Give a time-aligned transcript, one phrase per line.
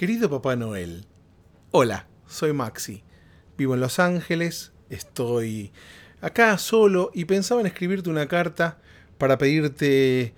[0.00, 1.04] Querido Papá Noel,
[1.72, 3.02] hola, soy Maxi.
[3.58, 5.72] Vivo en Los Ángeles, estoy
[6.22, 8.78] acá solo y pensaba en escribirte una carta
[9.18, 10.32] para pedirte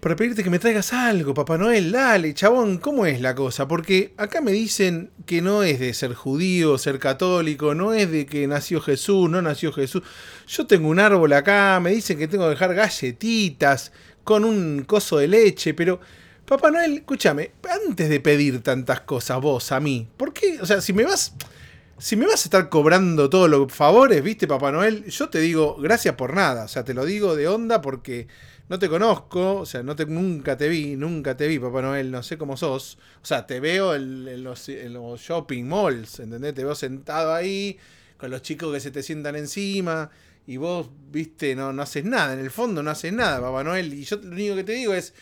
[0.00, 3.66] para pedirte que me traigas algo, Papá Noel, dale, chabón, ¿cómo es la cosa?
[3.66, 8.26] Porque acá me dicen que no es de ser judío, ser católico, no es de
[8.26, 10.02] que nació Jesús, no nació Jesús.
[10.46, 13.92] Yo tengo un árbol acá, me dicen que tengo que dejar galletitas
[14.24, 16.00] con un coso de leche, pero
[16.52, 17.52] Papá Noel, escúchame,
[17.86, 20.60] antes de pedir tantas cosas vos a mí, ¿por qué?
[20.60, 21.32] O sea, si me vas.
[21.96, 25.78] Si me vas a estar cobrando todos los favores, viste, Papá Noel, yo te digo
[25.80, 26.64] gracias por nada.
[26.64, 28.26] O sea, te lo digo de onda porque
[28.68, 32.10] no te conozco, o sea, no te, nunca te vi, nunca te vi, Papá Noel,
[32.10, 32.98] no sé cómo sos.
[33.22, 36.52] O sea, te veo en, los, shopping malls, ¿entendés?
[36.52, 37.78] Te veo sentado ahí
[38.18, 40.10] con los chicos que se te sientan encima
[40.46, 42.34] y vos, viste, no, no haces nada.
[42.34, 43.94] En el fondo no haces nada, Papá Noel.
[43.94, 45.14] Y yo lo único que te digo es,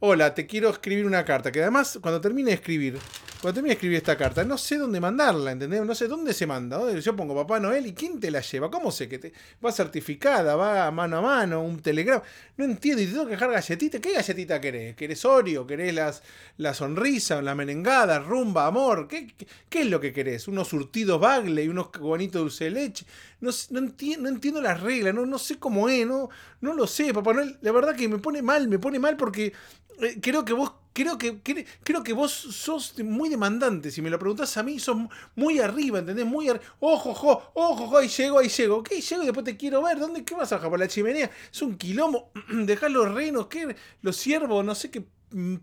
[0.00, 1.52] hola, te quiero escribir una carta.
[1.52, 2.98] Que además, cuando termine de escribir,
[3.40, 5.84] cuando termine de escribir esta carta, no sé dónde mandarla, ¿entendés?
[5.84, 6.90] No sé dónde se manda.
[6.98, 8.70] Yo pongo Papá Noel y ¿quién te la lleva?
[8.70, 9.32] ¿Cómo sé que te
[9.64, 10.56] va certificada?
[10.56, 11.62] ¿Va mano a mano?
[11.62, 12.22] ¿Un telegrama?
[12.56, 13.02] No entiendo.
[13.02, 14.00] Y te tengo que dejar galletita.
[14.00, 14.96] ¿Qué galletita querés?
[14.96, 15.66] ¿Querés Oreo?
[15.66, 16.22] ¿Querés las,
[16.56, 17.42] la sonrisa?
[17.42, 18.18] ¿La merengada?
[18.20, 18.66] ¿Rumba?
[18.66, 19.06] ¿Amor?
[19.06, 19.34] ¿Qué,
[19.68, 20.48] qué, es lo que querés?
[20.48, 21.68] ¿Unos surtidos Bagley?
[21.68, 23.06] ¿Unos bonitos dulce de leche?
[23.40, 25.14] No, no, entiendo, no entiendo las reglas.
[25.14, 26.06] No, no sé cómo es.
[26.06, 26.30] No,
[26.62, 27.58] no lo sé, Papá Noel.
[27.60, 28.66] La verdad que me pone mal.
[28.66, 29.52] Me pone mal porque
[30.00, 33.90] eh, creo que vos creo que, creo que vos sos muy demandante.
[33.90, 34.96] Si me lo preguntás a mí, sos
[35.34, 36.24] muy arriba, ¿entendés?
[36.24, 36.64] Muy arriba.
[36.80, 38.78] Ojo, ojo, ojo, ojo, ahí llego, ahí llego.
[38.78, 39.98] Ok, llego y después te quiero ver.
[39.98, 40.24] ¿Dónde?
[40.24, 41.30] ¿Qué vas a bajar por la chimenea?
[41.52, 42.30] Es un quilombo.
[42.50, 43.76] Dejar los renos, ¿qué?
[44.00, 45.04] Los ciervos, no sé qué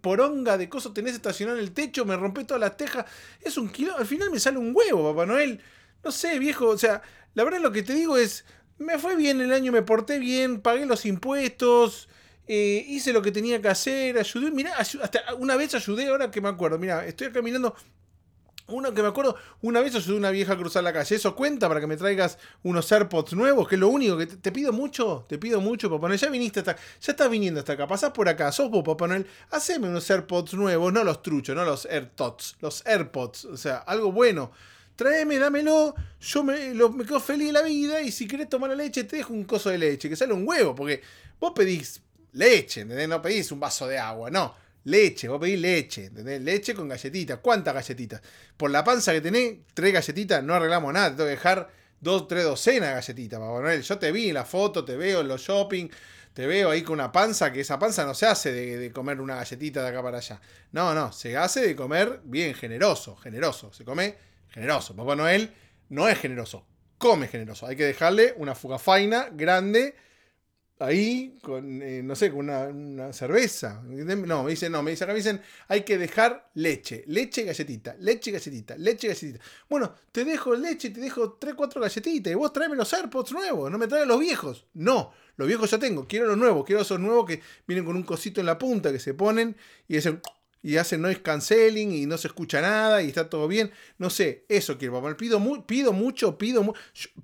[0.01, 3.05] poronga de cosas tenés estacionado en el techo, me rompé todas las tejas.
[3.41, 3.99] Es un quilombo.
[3.99, 5.59] Al final me sale un huevo, Papá Noel.
[6.03, 6.67] No sé, viejo.
[6.67, 7.01] O sea,
[7.33, 8.45] la verdad lo que te digo es.
[8.77, 12.07] Me fue bien el año, me porté bien, pagué los impuestos.
[12.47, 16.41] Eh, hice lo que tenía que hacer, ayudé, mirá, hasta una vez ayudé, ahora que
[16.41, 17.73] me acuerdo, mira, estoy caminando,
[18.67, 21.35] uno que me acuerdo, una vez ayudé a una vieja a cruzar la calle, eso
[21.35, 24.73] cuenta para que me traigas unos AirPods nuevos, que es lo único que te, pido
[24.73, 28.11] mucho, te pido mucho, Papá Noel, ya viniste hasta, ya estás viniendo hasta acá, pasás
[28.11, 31.85] por acá, sos vos, Papá Noel, haceme unos AirPods nuevos, no los truchos, no los
[31.85, 34.51] AirTots, los AirPods, o sea, algo bueno.
[34.95, 38.75] Tráeme, dámelo, yo me, me quedo feliz de la vida y si querés tomar la
[38.75, 41.01] leche te dejo un coso de leche, que sale un huevo, porque
[41.39, 41.99] vos pedís
[42.33, 43.07] leche, ¿entendés?
[43.07, 44.55] No pedís un vaso de agua, no.
[44.85, 46.41] Leche, vos pedís leche, ¿entendés?
[46.41, 47.39] Leche con galletitas.
[47.41, 48.21] ¿Cuántas galletitas?
[48.57, 51.11] Por la panza que tenés, tres galletitas, no arreglamos nada.
[51.11, 51.69] Te tengo que dejar
[52.01, 55.27] dos, tres docenas de galletitas, Papá Yo te vi en la foto, te veo en
[55.29, 55.87] los shopping,
[56.33, 59.21] te veo ahí con una panza, que esa panza no se hace de, de, comer
[59.21, 60.41] una galletita de acá para allá.
[60.73, 63.71] No, no, se hace de comer bien generoso, generoso.
[63.71, 64.15] Se come
[64.49, 64.95] generoso.
[64.95, 65.53] Papá Noel
[65.89, 66.65] no es generoso,
[66.97, 67.67] come generoso.
[67.67, 69.95] Hay que dejarle una fugafaina grande
[70.83, 73.81] ahí con, eh, no sé, con una, cerveza.
[73.83, 78.31] No, me dicen, no, me dicen, me dicen, hay que dejar leche, leche, galletita, leche,
[78.31, 79.39] galletita, leche, galletita.
[79.69, 83.71] Bueno, te dejo leche, te dejo 3, 4 galletitas y vos tráeme los AirPods nuevos,
[83.71, 84.67] no me traigas los viejos.
[84.73, 88.03] No, los viejos ya tengo, quiero los nuevos, quiero esos nuevos que vienen con un
[88.03, 89.55] cosito en la punta que se ponen
[89.87, 90.21] y dicen
[90.63, 93.71] y hacen noise canceling y no se escucha nada y está todo bien.
[93.97, 95.15] No sé, eso quiero, papá.
[95.17, 96.73] Pido, pido mucho, pido,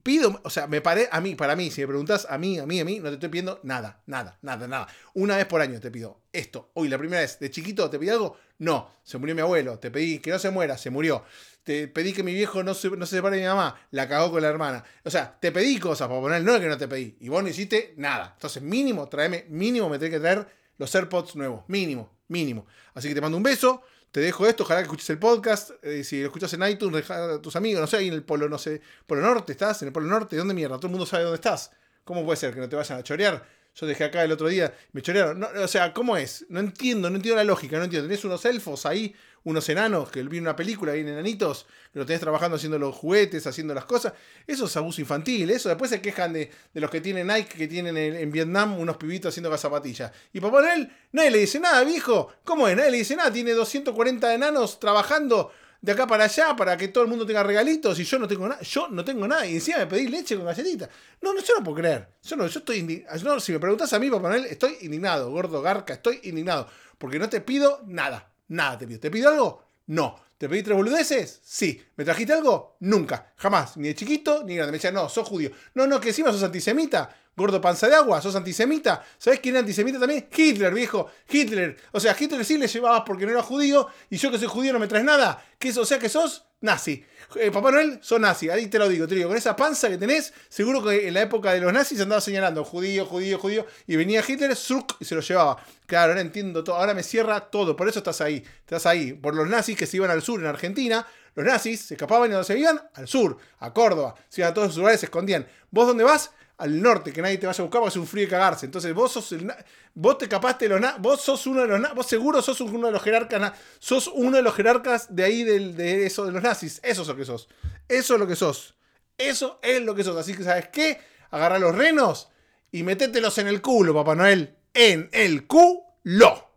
[0.04, 2.66] pido, o sea, me paré a mí, para mí, si me preguntas a mí, a
[2.66, 4.88] mí, a mí, no te estoy pidiendo nada, nada, nada, nada.
[5.14, 6.70] Una vez por año te pido esto.
[6.74, 8.38] Hoy, la primera vez, de chiquito, ¿te pedí algo?
[8.58, 9.80] No, se murió mi abuelo.
[9.80, 11.24] Te pedí que no se muera, se murió.
[11.64, 14.32] Te pedí que mi viejo no se, no se separe de mi mamá, la cagó
[14.32, 14.84] con la hermana.
[15.06, 17.16] O sea, te pedí cosas para poner, no es que no te pedí.
[17.22, 18.32] Y vos no hiciste nada.
[18.36, 20.48] Entonces, mínimo, tráeme, mínimo me tenés que traer
[20.78, 22.66] los AirPods nuevos, mínimo mínimo.
[22.94, 23.82] Así que te mando un beso,
[24.12, 25.72] te dejo esto, ojalá que escuches el podcast.
[25.84, 28.24] Eh, si lo escuchas en iTunes, deja a tus amigos, no sé, ahí en el
[28.24, 30.78] Polo, no sé, Polo Norte estás, en el Polo Norte, ¿dónde mierda?
[30.78, 31.72] Todo el mundo sabe dónde estás.
[32.04, 33.46] ¿Cómo puede ser que no te vayan a chorear?
[33.76, 35.44] Yo dejé acá el otro día, me chorearon.
[35.44, 36.46] o sea, ¿cómo es?
[36.50, 38.08] No entiendo, no entiendo la lógica, no entiendo.
[38.08, 42.22] Tenés unos elfos ahí unos enanos, que vi una película, en enanitos, que lo tenés
[42.22, 44.14] trabajando haciendo los juguetes, haciendo las cosas.
[44.46, 45.70] Eso es abuso infantil, eso.
[45.70, 49.56] Después se quejan de, los que tienen Nike, que tienen en, Vietnam unos pibitos haciendo
[49.58, 50.12] zapatillas.
[50.34, 52.32] Y papá Noel, nadie le dice nada, viejo.
[52.44, 52.76] ¿Cómo es?
[52.76, 53.32] Nadie le dice nada.
[53.32, 57.98] Tiene 240 enanos trabajando de acá para allá para que todo el mundo tenga regalitos
[58.00, 58.62] y yo no tengo nada.
[58.62, 59.46] Yo no tengo nada.
[59.46, 60.90] Y encima me pedí leche con galletita.
[61.22, 62.08] No, no, yo no puedo creer.
[62.24, 63.40] Yo no, yo estoy indignado.
[63.40, 66.68] si me preguntas a mí, Papá Noel, estoy indignado, gordo garca, estoy indignado.
[66.98, 68.29] Porque no te pido nada.
[68.50, 69.00] Nada te pido.
[69.00, 69.64] ¿Te pido algo?
[69.88, 70.20] No.
[70.38, 71.42] ¿Te pedí tres boludeces?
[71.44, 71.82] Sí.
[71.96, 72.78] ¿Me trajiste algo?
[72.80, 73.34] Nunca.
[73.38, 73.76] Jamás.
[73.78, 74.72] Ni de chiquito ni de grande.
[74.72, 75.52] Me decían, no, sos judío.
[75.74, 77.10] No, no, que encima sos antisemita.
[77.36, 79.04] Gordo panza de agua, sos antisemita.
[79.18, 80.28] ¿Sabés quién era antisemita también?
[80.36, 81.10] Hitler, viejo.
[81.30, 81.78] Hitler.
[81.92, 84.74] O sea, Hitler sí le llevabas porque no era judío y yo que soy judío
[84.74, 85.44] no me traes nada.
[85.58, 87.06] ¿Qué, o sea que sos nazi.
[87.36, 89.98] Eh, Papá Noel, sos nazi, ahí te lo digo, te digo, con esa panza que
[89.98, 93.96] tenés, seguro que en la época de los nazis andaba señalando judío, judío, judío, y
[93.96, 95.64] venía Hitler, surk, y se lo llevaba.
[95.86, 99.36] Claro, ahora entiendo todo, ahora me cierra todo, por eso estás ahí, estás ahí, por
[99.36, 102.44] los nazis que se iban al sur en Argentina, los nazis se escapaban y no
[102.44, 105.48] se iban al sur, a Córdoba, se iban a todos esos lugares, se escondían.
[105.72, 106.32] ¿Vos dónde vas?
[106.60, 108.66] Al norte, que nadie te vaya a buscar porque es un frío de cagarse.
[108.66, 109.52] Entonces vos sos el
[109.94, 113.02] vos te capaste los vos sos uno de los vos seguro sos uno de los
[113.02, 116.80] jerarcas, sos uno de los jerarcas de ahí de eso de los nazis.
[116.84, 117.48] Eso es lo que sos.
[117.88, 118.76] Eso es lo que sos.
[119.18, 120.18] Eso es lo que sos.
[120.18, 121.00] Así que, ¿sabes qué?
[121.32, 122.30] Agarra los renos
[122.72, 124.56] y metételos en el culo, Papá Noel.
[124.74, 126.50] En el culo.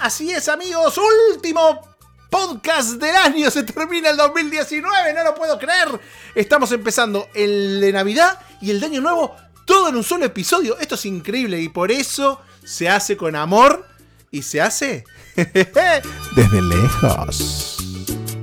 [0.00, 0.98] Así es, amigos.
[1.32, 1.93] Último
[2.34, 3.48] podcast del año.
[3.48, 5.14] Se termina el 2019.
[5.14, 5.88] No lo puedo creer.
[6.34, 9.36] Estamos empezando el de Navidad y el de Año Nuevo.
[9.64, 10.76] Todo en un solo episodio.
[10.80, 13.86] Esto es increíble y por eso se hace con amor
[14.32, 15.04] y se hace
[15.36, 17.76] desde lejos.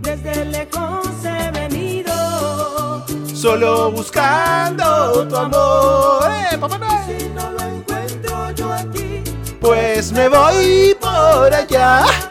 [0.01, 3.05] Desde lejos he venido.
[3.35, 6.31] Solo buscando tu amor.
[6.31, 7.19] ¡Eh, papá Noel!
[7.19, 9.21] Si no lo encuentro yo aquí.
[9.59, 12.30] Pues me voy por allá.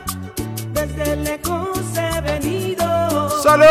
[3.50, 3.66] Solo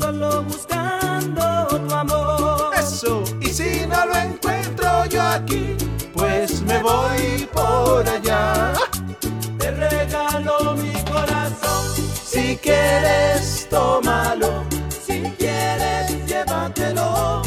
[0.00, 2.70] Solo buscando tu amor.
[2.78, 3.24] eso.
[3.40, 5.74] Y si no lo encuentro yo aquí,
[6.12, 8.74] pues me voy por allá.
[9.58, 11.84] Te regalo mi corazón.
[12.24, 14.62] Si quieres, tómalo.
[15.04, 17.43] Si quieres, llévatelo.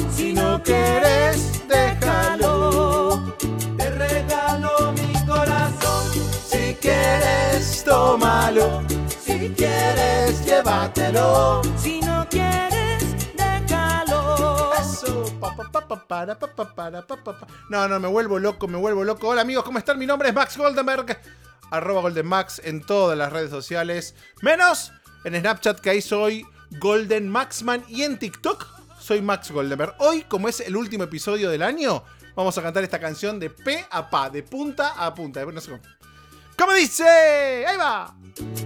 [10.87, 11.61] Llévatelo.
[11.77, 14.73] Si no quieres, déjalo.
[14.79, 15.25] Eso.
[15.39, 17.05] Pa, pa, pa, para.
[17.69, 19.29] No, no, me vuelvo loco, me vuelvo loco.
[19.29, 19.99] Hola amigos, ¿cómo están?
[19.99, 21.19] Mi nombre es Max Goldenberg.
[21.69, 24.15] Arroba GoldenMax en todas las redes sociales.
[24.41, 24.93] Menos
[25.25, 26.45] en Snapchat que ahí soy
[26.79, 27.83] Golden Maxman.
[27.89, 28.65] Y en TikTok
[28.99, 29.95] soy Max Goldenberg.
[29.99, 32.03] Hoy, como es el último episodio del año,
[32.35, 35.45] vamos a cantar esta canción de pe a pa, de punta a punta.
[35.45, 35.96] No sé cómo.
[36.57, 37.03] ¿Cómo dice?
[37.67, 38.15] Ahí va.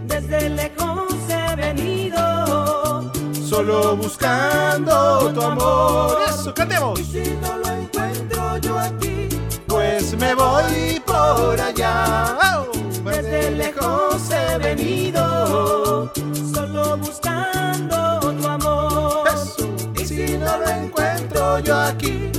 [0.05, 3.11] Desde lejos he venido.
[3.33, 6.17] Solo buscando tu amor.
[6.29, 6.97] Eso, cantemos.
[7.01, 9.27] Y si no lo encuentro yo aquí,
[9.67, 12.38] Pues me voy por allá.
[12.55, 12.67] ¡Oh!
[13.03, 16.11] desde lejos he venido.
[16.53, 19.27] Solo buscando tu amor.
[19.27, 19.69] Eso.
[20.01, 22.31] Y si no lo encuentro yo aquí,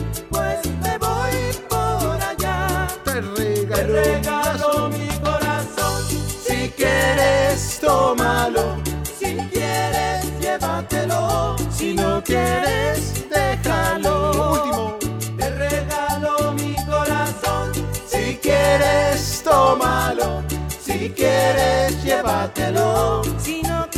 [7.83, 8.77] tómalo.
[9.19, 11.57] Si quieres, llévatelo.
[11.71, 14.15] Si no quieres, déjalo.
[14.53, 14.99] Último.
[15.37, 17.73] Te regalo mi corazón.
[18.07, 20.43] Si quieres, tómalo.
[20.81, 23.23] Si quieres, llévatelo.
[23.39, 23.89] Si no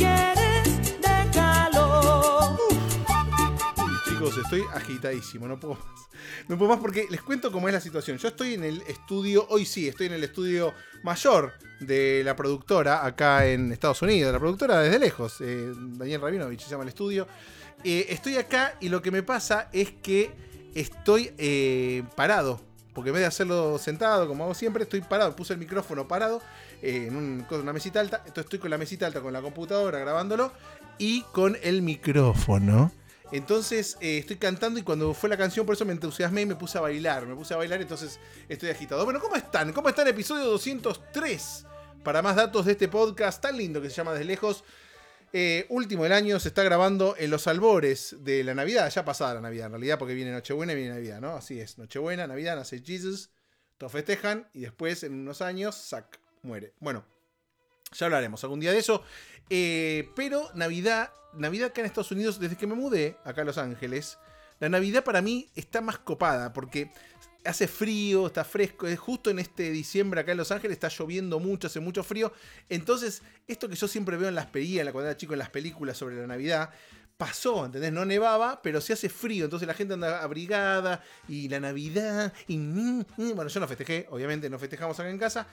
[4.37, 5.83] Estoy agitadísimo, no puedo más.
[6.47, 8.17] No puedo más porque les cuento cómo es la situación.
[8.17, 10.73] Yo estoy en el estudio, hoy sí, estoy en el estudio
[11.03, 14.33] mayor de la productora acá en Estados Unidos.
[14.33, 17.27] La productora desde lejos, eh, Daniel Rabinovich se llama el estudio.
[17.83, 20.31] Eh, estoy acá y lo que me pasa es que
[20.73, 22.61] estoy eh, parado.
[22.93, 25.35] Porque en vez de hacerlo sentado, como hago siempre, estoy parado.
[25.35, 26.41] Puse el micrófono parado
[26.81, 28.17] en una mesita alta.
[28.19, 30.53] Entonces estoy con la mesita alta, con la computadora grabándolo
[30.97, 32.91] y con el micrófono.
[33.31, 36.55] Entonces eh, estoy cantando y cuando fue la canción, por eso me entusiasmé y me
[36.55, 37.25] puse a bailar.
[37.25, 39.03] Me puse a bailar, entonces estoy agitado.
[39.03, 39.73] Bueno, ¿cómo están?
[39.73, 41.65] ¿Cómo está el episodio 203?
[42.03, 44.63] Para más datos de este podcast tan lindo que se llama Desde Lejos.
[45.33, 49.33] Eh, último del año se está grabando en los albores de la Navidad, ya pasada
[49.33, 51.35] la Navidad en realidad, porque viene Nochebuena y viene Navidad, ¿no?
[51.35, 53.31] Así es, Nochebuena, Navidad, nace Jesus,
[53.77, 56.73] todos festejan y después en unos años, sac, muere.
[56.79, 57.03] Bueno,
[57.91, 59.03] ya hablaremos algún día de eso.
[59.49, 63.57] Eh, pero Navidad, Navidad acá en Estados Unidos, desde que me mudé acá a Los
[63.57, 64.17] Ángeles,
[64.59, 66.91] la Navidad para mí está más copada porque
[67.43, 68.87] hace frío, está fresco.
[68.87, 72.33] Es justo en este diciembre acá en Los Ángeles está lloviendo mucho, hace mucho frío.
[72.69, 75.97] Entonces, esto que yo siempre veo en las películas, cuando era chico en las películas
[75.97, 76.71] sobre la Navidad,
[77.17, 77.93] pasó, ¿entendés?
[77.93, 82.57] No nevaba, pero se hace frío, entonces la gente anda abrigada y la Navidad y
[82.57, 83.35] mm, mm.
[83.35, 85.47] bueno, yo no festejé, obviamente no festejamos acá en casa,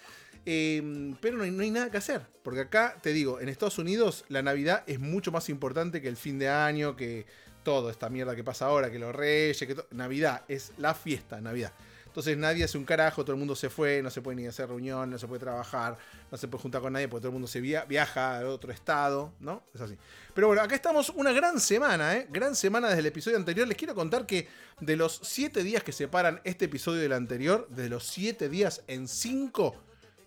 [0.47, 3.79] eh, pero no hay, no hay nada que hacer, porque acá te digo, en Estados
[3.79, 7.27] Unidos la Navidad es mucho más importante que el fin de año, que
[7.63, 11.73] todo esta mierda que pasa ahora, que los reyes, que Navidad es la fiesta, Navidad.
[12.07, 14.69] Entonces nadie hace un carajo, todo el mundo se fue, no se puede ni hacer
[14.69, 15.97] reunión, no se puede trabajar,
[16.31, 18.71] no se puede juntar con nadie porque todo el mundo se via- viaja a otro
[18.71, 19.63] estado, ¿no?
[19.75, 19.97] Es así.
[20.35, 22.27] Pero bueno, acá estamos una gran semana, ¿eh?
[22.29, 23.67] Gran semana desde el episodio anterior.
[23.67, 24.47] Les quiero contar que
[24.81, 29.09] de los 7 días que separan este episodio del anterior, de los 7 días en
[29.09, 29.75] 5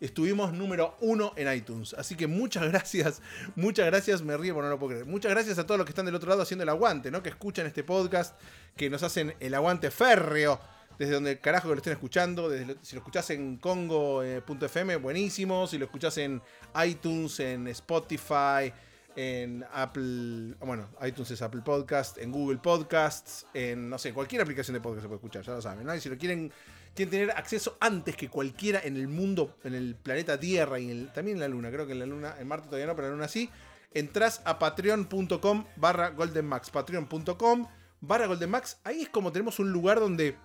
[0.01, 1.93] estuvimos número uno en iTunes.
[1.93, 3.21] Así que muchas gracias,
[3.55, 5.05] muchas gracias, me río porque no lo puedo creer.
[5.05, 7.21] Muchas gracias a todos los que están del otro lado haciendo el aguante, ¿no?
[7.21, 8.39] Que escuchan este podcast,
[8.75, 10.59] que nos hacen el aguante férreo
[10.97, 12.49] desde donde carajo que lo estén escuchando.
[12.81, 15.67] Si lo escuchás en Congo.fm, buenísimo.
[15.67, 16.41] Si lo escuchás en
[16.85, 18.71] iTunes, en Spotify,
[19.15, 20.55] en Apple.
[20.59, 25.03] Bueno, iTunes es Apple Podcast, en Google Podcasts, en no sé, cualquier aplicación de podcast
[25.03, 25.95] se puede escuchar, ya lo saben, ¿no?
[25.95, 26.51] Y si lo quieren,
[26.95, 30.91] quieren tener acceso antes que cualquiera en el mundo, en el planeta Tierra y en
[30.91, 33.07] el- también en la Luna, creo que en la Luna, en Marte todavía no, pero
[33.07, 33.49] en la Luna sí.
[33.93, 36.69] Entrás a patreon.com barra goldenmax.
[36.69, 37.67] Patreon.com
[38.01, 38.77] barra goldenmax.
[38.83, 40.35] Ahí es como tenemos un lugar donde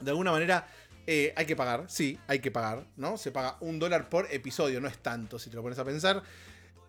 [0.00, 0.66] de alguna manera
[1.06, 3.16] eh, hay que pagar, sí, hay que pagar, ¿no?
[3.18, 6.22] Se paga un dólar por episodio, no es tanto si te lo pones a pensar.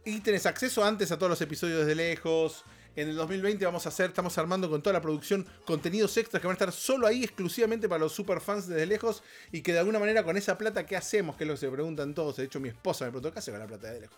[0.06, 2.64] Y tenés acceso antes a todos los episodios desde lejos.
[2.96, 6.48] En el 2020 vamos a hacer, estamos armando con toda la producción contenidos extras que
[6.48, 9.24] van a estar solo ahí exclusivamente para los superfans desde lejos.
[9.52, 11.36] Y que de alguna manera con esa plata, ¿qué hacemos?
[11.36, 12.36] Que es lo que se preguntan todos.
[12.36, 14.18] De hecho, mi esposa me preguntó, ¿qué hace con la plata de lejos?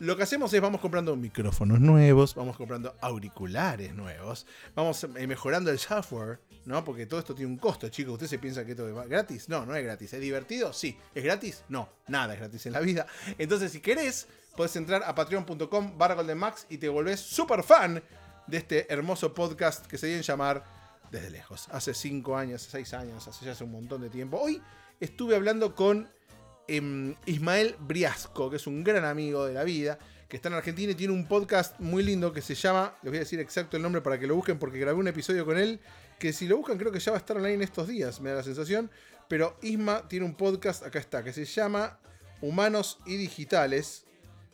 [0.00, 5.70] Lo que hacemos es vamos comprando micrófonos nuevos, vamos comprando auriculares nuevos, vamos eh, mejorando
[5.70, 6.82] el software, ¿no?
[6.82, 8.14] Porque todo esto tiene un costo, chicos.
[8.14, 9.50] ¿Usted se piensa que esto es gratis?
[9.50, 10.14] No, no es gratis.
[10.14, 10.72] ¿Es divertido?
[10.72, 10.96] Sí.
[11.14, 11.64] ¿Es gratis?
[11.68, 13.06] No, nada es gratis en la vida.
[13.36, 14.26] Entonces, si querés,
[14.56, 18.02] podés entrar a patreon.com barra goldenmax y te volvés super fan
[18.46, 20.64] de este hermoso podcast que se deben llamar
[21.10, 21.68] Desde Lejos.
[21.72, 24.38] Hace 5 años, 6 años, hace ya hace un montón de tiempo.
[24.40, 24.62] Hoy
[24.98, 26.08] estuve hablando con
[26.76, 29.98] em, Ismael Briasco, que es un gran amigo de la vida,
[30.28, 33.16] que está en Argentina y tiene un podcast muy lindo que se llama, les voy
[33.16, 35.80] a decir exacto el nombre para que lo busquen, porque grabé un episodio con él,
[36.20, 38.36] que si lo buscan creo que ya va a estar online estos días, me da
[38.36, 38.90] la sensación,
[39.28, 41.98] pero Isma tiene un podcast, acá está, que se llama
[42.40, 44.04] Humanos y Digitales,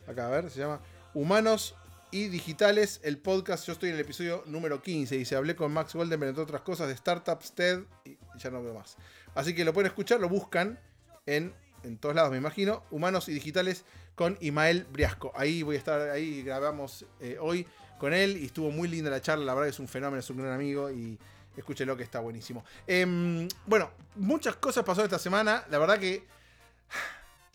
[0.07, 0.81] acá a ver, se llama
[1.13, 1.75] Humanos
[2.09, 5.71] y Digitales, el podcast, yo estoy en el episodio número 15 y se hablé con
[5.71, 8.97] Max Goldenberg, entre otras cosas, de startups, TED, y ya no veo más.
[9.35, 10.79] Así que lo pueden escuchar, lo buscan
[11.25, 15.31] en, en todos lados, me imagino, Humanos y Digitales con Imael Briasco.
[15.35, 17.65] Ahí voy a estar, ahí grabamos eh, hoy
[17.99, 20.37] con él y estuvo muy linda la charla, la verdad es un fenómeno, es un
[20.37, 21.17] gran amigo y
[21.55, 22.63] escúchelo que está buenísimo.
[22.85, 26.23] Em, bueno, muchas cosas pasaron esta semana, la verdad que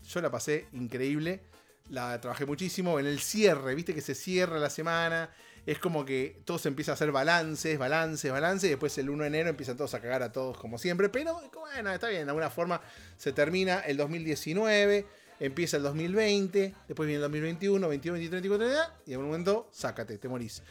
[0.08, 1.40] yo la pasé increíble.
[1.88, 5.30] La trabajé muchísimo en el cierre, viste que se cierra la semana.
[5.64, 8.68] Es como que todo se empieza a hacer balances, balances, balances.
[8.68, 11.08] Y después el 1 de enero empiezan todos a cagar a todos como siempre.
[11.08, 12.80] Pero bueno, está bien, de alguna forma
[13.16, 15.06] se termina el 2019,
[15.38, 20.18] empieza el 2020, después viene el 2021, 21, 23, 24, y en un momento, sácate,
[20.18, 20.62] te morís.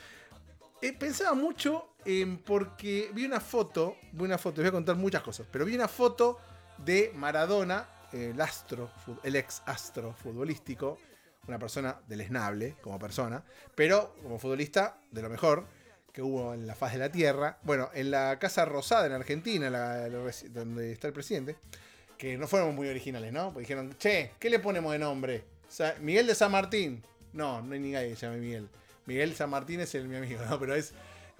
[0.81, 1.89] Eh, pensaba mucho
[2.45, 5.75] porque vi una foto, vi una foto, les voy a contar muchas cosas, pero vi
[5.75, 6.39] una foto
[6.77, 8.91] de Maradona, el astro,
[9.23, 10.97] el ex astro futbolístico,
[11.47, 13.43] una persona deleznable como persona,
[13.75, 15.65] pero como futbolista de lo mejor
[16.11, 17.57] que hubo en la faz de la tierra.
[17.63, 19.69] Bueno, en la Casa Rosada en Argentina,
[20.49, 21.57] donde está el presidente,
[22.17, 23.45] que no fueron muy originales, ¿no?
[23.45, 25.43] Porque dijeron, che, ¿qué le ponemos de nombre?
[26.01, 27.03] Miguel de San Martín.
[27.33, 28.69] No, no hay ni nadie que se llame Miguel.
[29.05, 30.59] Miguel San Martín es el mi amigo, ¿no?
[30.59, 30.93] Pero es.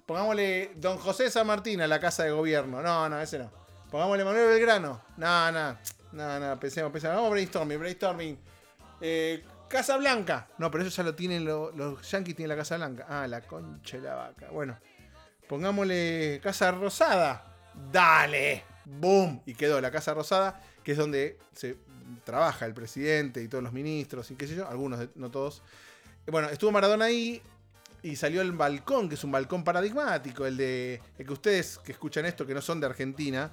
[0.06, 2.82] Pongámosle Don José San Martín a la casa de gobierno.
[2.82, 3.50] No, no, ese no.
[3.90, 5.00] Pongámosle Manuel Belgrano.
[5.16, 5.76] No, no.
[6.12, 7.16] No, no, pensemos, pensemos.
[7.16, 8.38] Vamos brainstorming, brainstorming.
[9.00, 10.46] Eh, Casa Blanca.
[10.58, 13.06] No, pero eso ya lo tienen lo- los Yankees, tienen la Casa Blanca.
[13.08, 14.50] Ah, la concha la vaca.
[14.50, 14.78] Bueno,
[15.48, 17.44] pongámosle Casa Rosada.
[17.90, 18.64] Dale.
[18.84, 19.42] Boom.
[19.46, 21.76] Y quedó la Casa Rosada, que es donde se
[22.24, 24.68] trabaja el presidente y todos los ministros y qué sé yo.
[24.68, 25.62] Algunos, no todos.
[26.26, 27.40] Bueno, estuvo Maradona ahí
[28.02, 31.92] y salió el balcón, que es un balcón paradigmático, el de el que ustedes que
[31.92, 33.50] escuchan esto, que no son de Argentina,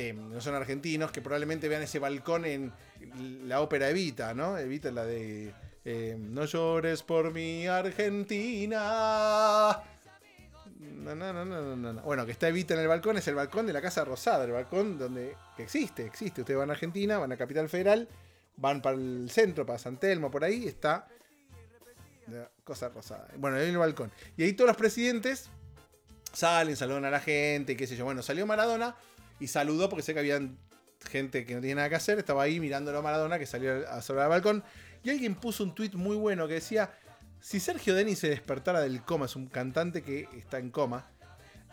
[0.00, 2.72] eh, no son argentinos, que probablemente vean ese balcón en
[3.44, 4.56] la ópera Evita, ¿no?
[4.58, 5.52] Evita la de
[5.84, 8.78] eh, No llores por mi Argentina.
[10.78, 12.02] No, no, no, no, no, no.
[12.02, 14.52] Bueno, que está Evita en el balcón, es el balcón de la Casa Rosada, el
[14.52, 16.40] balcón donde que existe, existe.
[16.42, 18.08] Ustedes van a Argentina, van a Capital Federal,
[18.56, 21.06] van para el centro, para San Telmo, por ahí, está
[22.26, 23.28] la cosa rosada.
[23.36, 24.10] Bueno, ahí en el balcón.
[24.36, 25.50] Y ahí todos los presidentes
[26.32, 28.04] salen, saludan a la gente, qué sé yo.
[28.04, 28.94] Bueno, salió Maradona
[29.40, 30.58] y saludó porque sé que habían
[31.08, 32.18] gente que no tenía nada que hacer.
[32.18, 34.62] Estaba ahí mirándolo a Maradona que salió a saludar al balcón.
[35.02, 36.92] Y alguien puso un tweet muy bueno que decía:
[37.40, 41.10] Si Sergio Denis se despertara del coma, es un cantante que está en coma.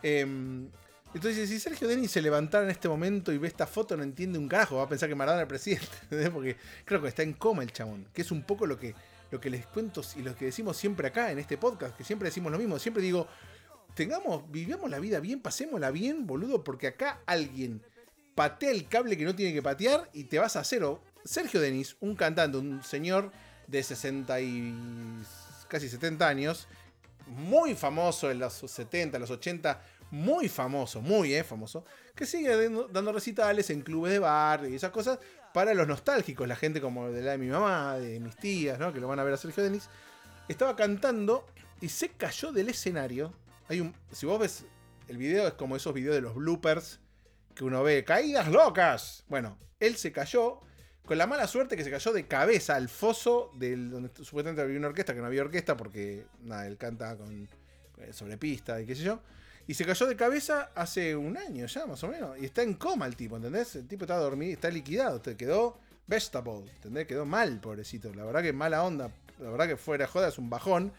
[0.02, 0.68] em,
[1.14, 4.38] entonces, si Sergio Denis se levantara en este momento y ve esta foto, no entiende
[4.38, 6.30] un carajo, va a pensar que Maradona es el presidente, ¿entendés?
[6.34, 8.94] porque creo que está en coma el chabón, que es un poco lo que,
[9.30, 12.28] lo que les cuento y lo que decimos siempre acá en este podcast, que siempre
[12.28, 13.26] decimos lo mismo, siempre digo,
[13.98, 17.82] tengamos, vivamos la vida bien, pasémosla bien, boludo, porque acá alguien
[18.36, 21.02] patea el cable que no tiene que patear y te vas a cero.
[21.24, 23.32] Sergio Denis, un cantante, un señor
[23.66, 24.72] de 60 y
[25.66, 26.68] casi 70 años,
[27.26, 33.12] muy famoso en los 70, los 80, muy famoso, muy eh, famoso, que sigue dando,
[33.12, 35.18] recitales en clubes de bar y esas cosas
[35.52, 38.92] para los nostálgicos, la gente como de la de mi mamá, de mis tías, ¿no?
[38.92, 39.88] Que lo van a ver a Sergio Denis.
[40.46, 41.48] Estaba cantando
[41.80, 43.34] y se cayó del escenario.
[43.68, 43.94] Hay un.
[44.10, 44.64] Si vos ves
[45.08, 47.00] el video, es como esos videos de los bloopers
[47.54, 48.04] que uno ve.
[48.04, 49.24] ¡Caídas locas!
[49.28, 50.60] Bueno, él se cayó.
[51.04, 54.76] Con la mala suerte que se cayó de cabeza al foso del donde supuestamente había
[54.76, 57.48] una orquesta, que no había orquesta porque nada, él canta con,
[57.98, 59.20] eh, sobre pista y qué sé yo.
[59.66, 62.38] Y se cayó de cabeza hace un año ya, más o menos.
[62.38, 63.76] Y está en coma el tipo, ¿entendés?
[63.76, 65.20] El tipo está dormido, está liquidado.
[65.20, 67.06] Te quedó vegetable, ¿entendés?
[67.06, 68.12] Quedó mal, pobrecito.
[68.14, 69.10] La verdad que mala onda.
[69.38, 70.92] La verdad que fuera joda, es un bajón.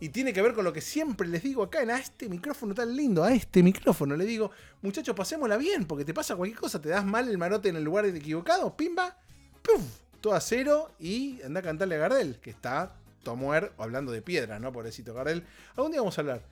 [0.00, 2.74] Y tiene que ver con lo que siempre les digo acá en a este micrófono
[2.74, 4.16] tan lindo, a este micrófono.
[4.16, 4.50] Le digo,
[4.80, 7.84] muchachos, pasémosla bien, porque te pasa cualquier cosa, te das mal el marote en el
[7.84, 9.16] lugar equivocado, pimba,
[9.62, 9.82] puf,
[10.20, 14.60] todo a cero y anda a cantarle a Gardel, que está Tomuer hablando de piedra,
[14.60, 14.72] ¿no?
[14.72, 15.44] Pobrecito Gardel.
[15.76, 16.42] Algún día vamos a hablar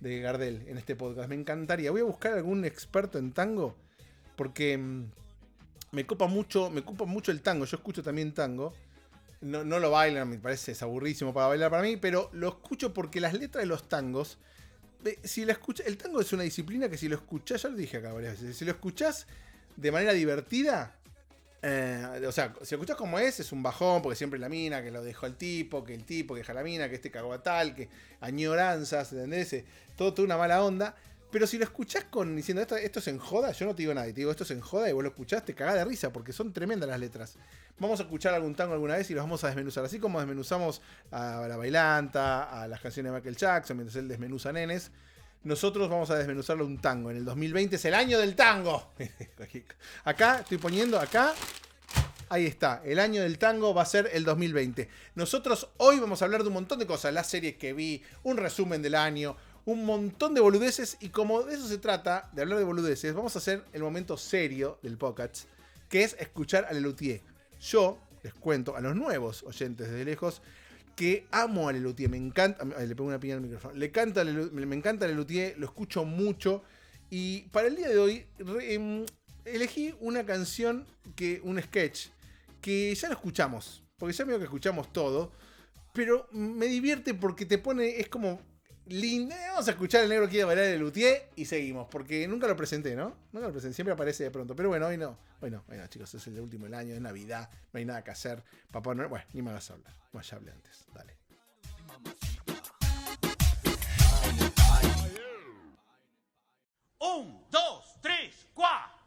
[0.00, 1.90] de Gardel en este podcast, me encantaría.
[1.90, 3.74] Voy a buscar algún experto en tango,
[4.36, 5.04] porque mm,
[5.92, 7.64] me copa mucho, me copa mucho el tango.
[7.64, 8.74] Yo escucho también tango.
[9.42, 12.94] No, no lo bailan, me parece es aburrísimo para bailar para mí, pero lo escucho
[12.94, 14.38] porque las letras de los tangos.
[15.24, 17.96] Si la escucha, el tango es una disciplina que si lo escuchás, ya lo dije
[17.96, 19.26] acá varias veces, si lo escuchás
[19.76, 20.94] de manera divertida,
[21.60, 24.80] eh, o sea, si lo escuchás como es, es un bajón, porque siempre la mina,
[24.82, 27.32] que lo dejó el tipo, que el tipo, que deja la mina, que este cagó
[27.32, 27.88] a tal, que
[28.20, 29.52] añoranzas, ¿entendés?
[29.52, 29.64] Eh,
[29.96, 30.96] Todo, una mala onda.
[31.32, 33.94] Pero si lo escuchás con diciendo esto, esto es en joda, yo no te digo
[33.94, 36.30] nada, te digo esto es en joda y vos lo escuchás, te de risa, porque
[36.30, 37.36] son tremendas las letras.
[37.78, 39.82] Vamos a escuchar algún tango alguna vez y los vamos a desmenuzar.
[39.82, 44.52] Así como desmenuzamos a la bailanta, a las canciones de Michael Jackson, mientras él desmenuza
[44.52, 44.90] nenes.
[45.42, 47.10] Nosotros vamos a desmenuzarlo un tango.
[47.10, 48.92] En el 2020 es el año del tango.
[50.04, 51.32] acá estoy poniendo, acá
[52.32, 54.88] Ahí está, el año del tango va a ser el 2020.
[55.16, 58.38] Nosotros hoy vamos a hablar de un montón de cosas, las series que vi, un
[58.38, 62.58] resumen del año, un montón de boludeces y como de eso se trata, de hablar
[62.58, 65.44] de boludeces, vamos a hacer el momento serio del podcast,
[65.88, 67.20] que es escuchar a Lelutier.
[67.60, 70.42] Yo les cuento a los nuevos oyentes desde lejos
[70.96, 74.24] que amo a Lelutier, me encanta, ay, le pongo una piña al micrófono, le canta,
[74.24, 76.62] me encanta Lelutier, lo escucho mucho
[77.08, 78.26] y para el día de hoy
[78.62, 79.06] em,
[79.44, 82.08] elegí una canción que un sketch
[82.60, 85.32] que ya lo escuchamos, porque ya veo que escuchamos todo,
[85.92, 88.40] pero me divierte porque te pone, es como
[88.86, 89.34] lindo.
[89.48, 92.94] Vamos a escuchar el negro quiere bailar el luthier y seguimos, porque nunca lo presenté,
[92.94, 93.16] ¿no?
[93.32, 95.86] Nunca lo presenté, siempre aparece de pronto, pero bueno, hoy no, hoy no, hoy no,
[95.86, 99.08] chicos, es el último del año, es Navidad, no hay nada que hacer, papá no,
[99.08, 101.16] bueno, ni me hagas hablar, bueno, ya hablé antes, dale.
[106.98, 109.02] Un, dos, tres, cuatro.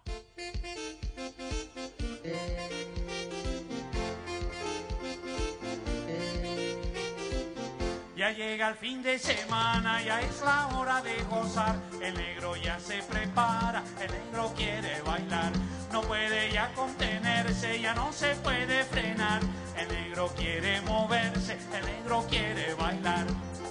[8.15, 11.75] Ya llega el fin de semana, ya es la hora de gozar.
[12.01, 15.51] El negro ya se prepara, el negro quiere bailar.
[15.91, 19.41] No puede ya contenerse, ya no se puede frenar.
[19.77, 23.25] El negro quiere moverse, el negro quiere bailar.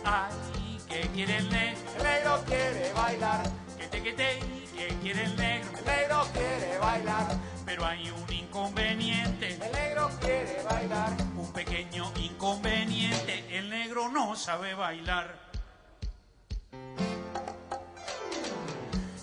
[0.05, 1.81] Ay, ¿qué quiere el negro?
[1.97, 3.43] El negro quiere bailar,
[3.79, 4.39] Que te, que te,
[4.77, 5.71] que quiere el negro.
[5.79, 7.27] el negro quiere bailar,
[7.64, 11.12] Pero hay un inconveniente, el negro quiere bailar.
[11.37, 13.44] un pequeño inconveniente.
[13.50, 15.44] El negro no sabe bailar.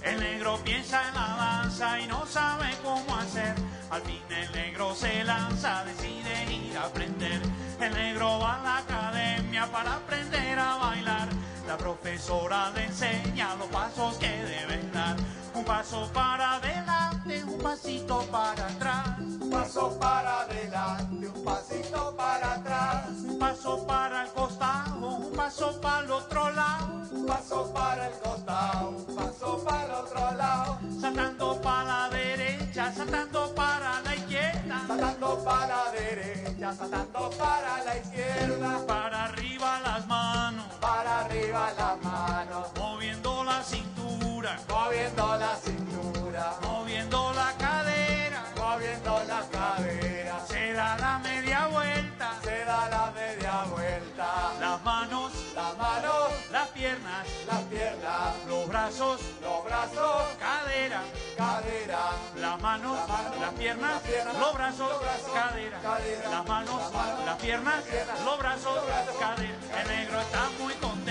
[0.03, 1.27] El negro piensa en la
[1.61, 3.53] danza y no sabe cómo hacer.
[3.91, 7.41] Al fin el negro se lanza, decide ir a aprender.
[7.79, 11.29] El negro va a la academia para aprender a bailar.
[11.67, 15.15] La profesora le enseña los pasos que deben dar.
[15.61, 19.19] Un paso para adelante, un pasito para atrás.
[19.19, 25.79] Un paso para adelante, un pasito para atrás, Un paso para el costado, un paso
[25.79, 27.01] para el otro lado.
[27.11, 32.91] un paso para el costado, un paso para el otro lado, Saltando para la derecha,
[32.91, 34.81] saltando para la izquierda.
[34.87, 42.01] saltando para la derecha, saltando para la izquierda, Para arriba las manos, para arriba las
[42.03, 44.30] manos, moviendo la cintura,
[44.67, 48.43] moviendo la cintura, moviendo la cadera.
[48.57, 55.31] moviendo la cadera, Se da la media vuelta, se da la media vuelta, las manos,
[55.55, 61.01] las manos, las piernas, las piernas, los brazos, los brazos, cadera.
[61.37, 61.99] cadera,
[62.35, 65.79] Las manos, Las manos, las piernas, las piernas, los brazos, los brazos, cadera.
[65.81, 66.29] cadera.
[66.31, 69.81] Las manos, Las manos, las piernas, piernas, los brazos, los brazos, cadera.
[69.81, 71.10] El negro está muy contento.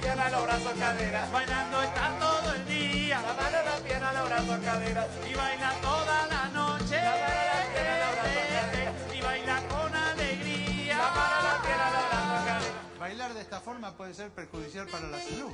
[0.00, 4.58] Pierna, los brazos, cadera, Bailando está todo el día la mano, la pierna, los brazos,
[4.64, 6.96] cadera, y baila toda la noche.
[6.96, 8.92] La mano, la pierna, los brazos, cadera.
[9.14, 10.98] Y baila con alegría.
[10.98, 12.98] la mano, la pierna, los brazos, cadera.
[12.98, 15.52] Bailar de esta forma puede ser perjudicial para la salud.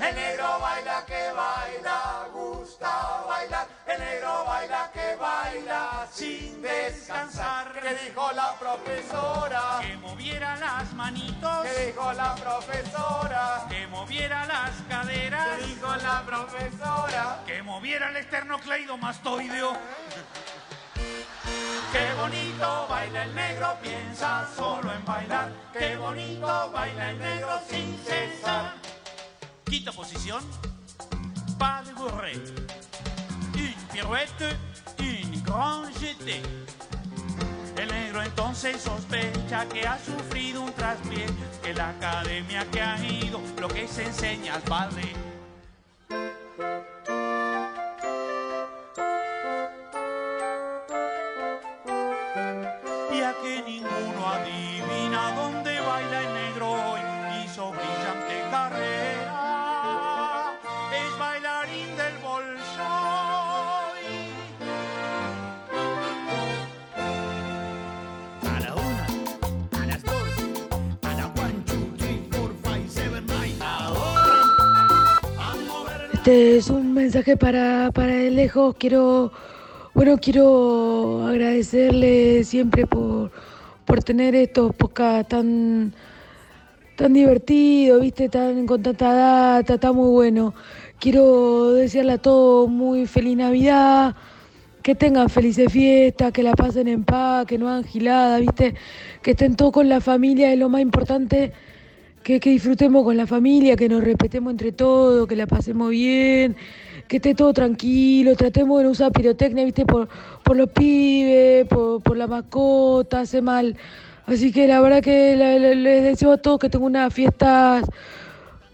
[0.00, 3.66] El negro baila que baila, gusta bailar.
[3.86, 7.72] El negro baila que baila sin descansar.
[7.72, 9.78] ¿Qué dijo la profesora?
[9.80, 13.66] Que moviera las manitos, ¿Qué dijo la profesora?
[13.68, 17.42] que moviera las caderas, ¿Qué dijo la profesora?
[17.46, 19.72] que moviera el esternocleidomastoideo.
[21.92, 25.48] Qué bonito baila el negro, piensa solo en bailar.
[25.72, 28.74] Qué bonito baila el negro sin cesar.
[29.68, 30.42] Quinta posición,
[31.58, 32.40] pas de bourrée.
[33.54, 34.56] Une pirouette,
[34.98, 36.40] une grande jetée.
[37.76, 41.26] El negro entonces sospecha que ha sufrido un traspié,
[41.62, 45.27] que la academia que ha ido lo que se enseña al padre.
[76.28, 78.76] Este es un mensaje para, para de lejos.
[78.78, 79.32] Quiero,
[79.94, 83.30] bueno, quiero agradecerle siempre por,
[83.86, 85.94] por tener estos podcasts tan,
[86.96, 90.52] tan divertidos, viste, tan, con tanta data, está muy bueno.
[91.00, 94.14] Quiero desearle a todos muy feliz Navidad,
[94.82, 98.74] que tengan felices fiestas, que la pasen en paz, que no hagan gilada, viste,
[99.22, 101.54] que estén todos con la familia, es lo más importante
[102.38, 106.56] que, disfrutemos con la familia, que nos respetemos entre todos, que la pasemos bien,
[107.08, 110.08] que esté todo tranquilo, tratemos de no usar pirotecnia, viste, por,
[110.44, 113.76] por los pibes, por, por la mascota, hace mal.
[114.26, 117.86] Así que la verdad que les deseo a todos que tengan unas fiestas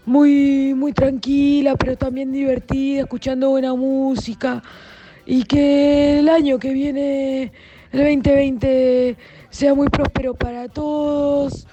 [0.05, 4.61] muy, muy tranquilas, pero también divertidas, escuchando buena música.
[5.25, 7.53] Y que el año que viene,
[7.93, 9.15] el 2020,
[9.49, 11.65] sea muy próspero para todos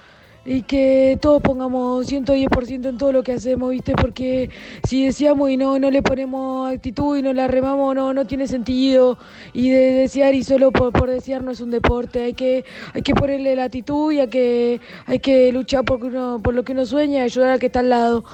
[0.44, 3.92] y que todos pongamos 110% en todo lo que hacemos, ¿viste?
[3.92, 4.50] Porque
[4.84, 8.48] si decíamos y no, no le ponemos actitud y no la remamos, no, no tiene
[8.48, 9.18] sentido.
[9.52, 13.02] Y de desear y solo por, por desear no es un deporte, hay que, hay
[13.02, 16.72] que ponerle la actitud y hay que, hay que luchar por, uno, por lo que
[16.72, 18.24] uno sueña y ayudar al que está al lado.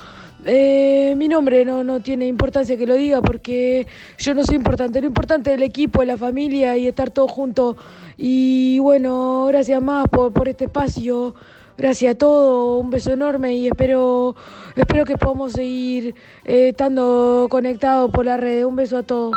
[0.47, 3.87] Eh, mi nombre no, no tiene importancia que lo diga porque
[4.19, 7.77] yo no soy importante, lo importante es el equipo, la familia y estar todos juntos.
[8.17, 11.35] Y bueno, gracias más por, por este espacio.
[11.79, 14.35] Gracias a todos, un beso enorme y espero,
[14.75, 16.13] espero que podamos seguir
[16.45, 18.65] eh, estando conectados por la red.
[18.65, 19.37] Un beso a todos.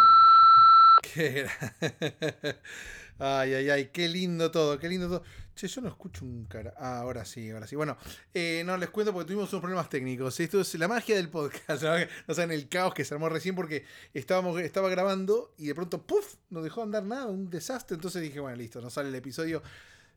[1.04, 1.46] Qué
[3.20, 5.24] Ay, ay, ay, qué lindo todo, qué lindo todo.
[5.54, 6.74] Che, yo no escucho un cara.
[6.78, 7.76] Ah, ahora sí, ahora sí.
[7.76, 7.96] Bueno,
[8.34, 10.40] eh, no les cuento porque tuvimos unos problemas técnicos.
[10.40, 11.84] Esto es la magia del podcast.
[11.84, 11.94] ¿no?
[12.28, 16.02] No saben el caos que se armó recién porque estábamos, estaba grabando y de pronto,
[16.02, 16.38] ¡puf!
[16.50, 17.94] No dejó andar nada, un desastre.
[17.94, 19.62] Entonces dije, bueno, listo, no sale el episodio.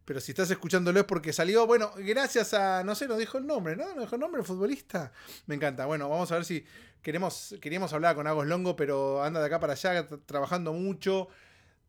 [0.04, 3.46] Pero si estás escuchándolo es porque salió, bueno, gracias a, no sé, nos dijo el
[3.46, 3.86] nombre, ¿no?
[3.94, 5.12] Nos dijo el nombre, el futbolista.
[5.46, 5.86] Me encanta.
[5.86, 6.64] Bueno, vamos a ver si
[7.02, 11.28] queremos, queríamos hablar con Agos Longo, pero anda de acá para allá tra- trabajando mucho.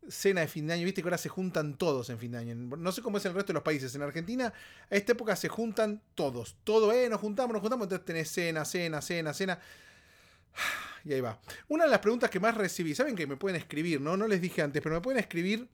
[0.08, 2.54] Cena de fin de año, viste que ahora se juntan todos en fin de año.
[2.54, 3.92] No sé cómo es en el resto de los países.
[3.96, 4.52] En Argentina,
[4.88, 6.56] a esta época se juntan todos.
[6.62, 7.86] Todo, eh, nos juntamos, nos juntamos.
[7.86, 9.58] Entonces tenés cena, cena, cena, cena.
[11.04, 11.38] Y ahí va.
[11.68, 14.16] Una de las preguntas que más recibí, saben que me pueden escribir, ¿no?
[14.16, 15.68] No les dije antes, pero me pueden escribir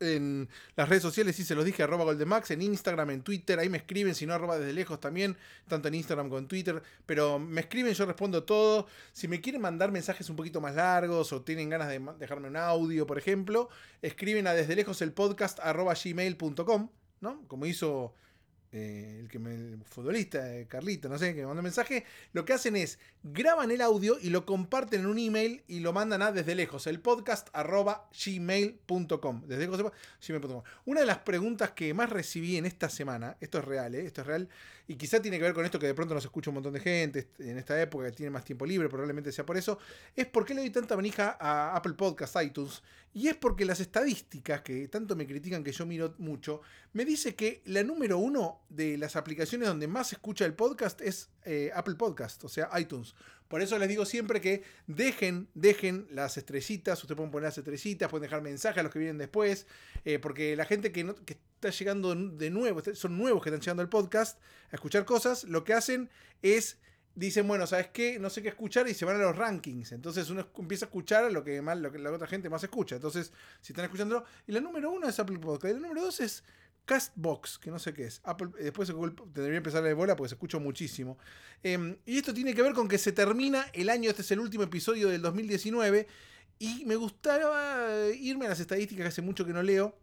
[0.00, 3.68] en las redes sociales, sí se los dije, arroba Goldemax, en Instagram, en Twitter, ahí
[3.68, 7.38] me escriben, si no arroba desde lejos también, tanto en Instagram como en Twitter, pero
[7.38, 8.86] me escriben, yo respondo todo.
[9.12, 12.56] Si me quieren mandar mensajes un poquito más largos o tienen ganas de dejarme un
[12.56, 13.68] audio, por ejemplo,
[14.02, 17.42] escriben a desde lejos el podcast arroba gmail.com, ¿no?
[17.48, 18.14] Como hizo
[18.72, 22.04] eh, el que me, el futbolista, eh, Carlito, no sé, que me mandó un mensaje,
[22.32, 25.92] lo que hacen es graban el audio y lo comparten en un email y lo
[25.92, 29.42] mandan a desde lejos, el podcast gmail.com.
[29.46, 29.92] Desde lejos,
[30.26, 30.62] gmail.com.
[30.84, 34.06] Una de las preguntas que más recibí en esta semana, esto es real, ¿eh?
[34.06, 34.48] esto es real,
[34.86, 36.80] y quizá tiene que ver con esto que de pronto nos escucha un montón de
[36.80, 39.78] gente en esta época que tiene más tiempo libre, probablemente sea por eso,
[40.14, 43.80] es por qué le doy tanta manija a Apple Podcast, iTunes, y es porque las
[43.80, 46.60] estadísticas que tanto me critican que yo miro mucho,
[46.92, 51.00] me dice que la número uno de las aplicaciones donde más se escucha el podcast
[51.00, 53.14] es eh, Apple Podcast, o sea, iTunes.
[53.48, 58.10] Por eso les digo siempre que dejen, dejen las estrellitas, ustedes pueden poner las estrellitas,
[58.10, 59.66] pueden dejar mensajes a los que vienen después,
[60.04, 63.60] eh, porque la gente que, no- que está llegando de nuevo, son nuevos que están
[63.62, 64.38] llegando al podcast
[64.70, 66.10] a escuchar cosas, lo que hacen
[66.42, 66.78] es
[67.14, 68.18] dicen, bueno, ¿sabes qué?
[68.20, 69.90] No sé qué escuchar y se van a los rankings.
[69.90, 72.94] Entonces uno empieza a escuchar lo que, más, lo que la otra gente más escucha.
[72.94, 76.20] Entonces, si están escuchando, y la número uno es Apple Podcast, y la número dos
[76.20, 76.44] es
[76.88, 78.22] Castbox, que no sé qué es.
[78.24, 81.18] Apple, eh, después tendría que empezar de bola porque se escucha muchísimo.
[81.62, 84.40] Em, y esto tiene que ver con que se termina el año, este es el
[84.40, 86.06] último episodio del 2019.
[86.58, 89.98] Y me gustaba irme a las estadísticas que hace mucho que no leo,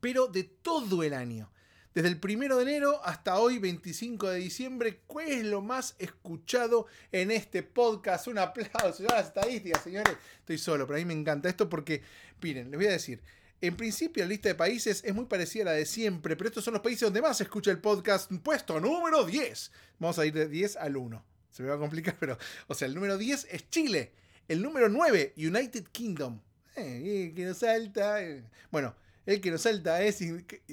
[0.00, 1.52] pero de todo el año.
[1.94, 6.86] Desde el primero de enero hasta hoy, 25 de diciembre, ¿cuál es lo más escuchado
[7.12, 8.26] en este podcast?
[8.26, 10.16] Un aplauso, las estadísticas, señores.
[10.40, 12.02] Estoy solo, pero a mí me encanta esto porque,
[12.42, 13.22] miren, les voy a decir.
[13.66, 16.62] En principio, la lista de países es muy parecida a la de siempre, pero estos
[16.64, 18.30] son los países donde más se escucha el podcast.
[18.42, 19.72] Puesto número 10.
[19.98, 21.24] Vamos a ir de 10 al 1.
[21.50, 22.36] Se me va a complicar, pero.
[22.66, 24.12] O sea, el número 10 es Chile.
[24.48, 26.40] El número 9, United Kingdom.
[26.76, 28.22] Eh, que nos salta.
[28.22, 28.44] eh.
[28.70, 30.20] Bueno, el que nos salta es.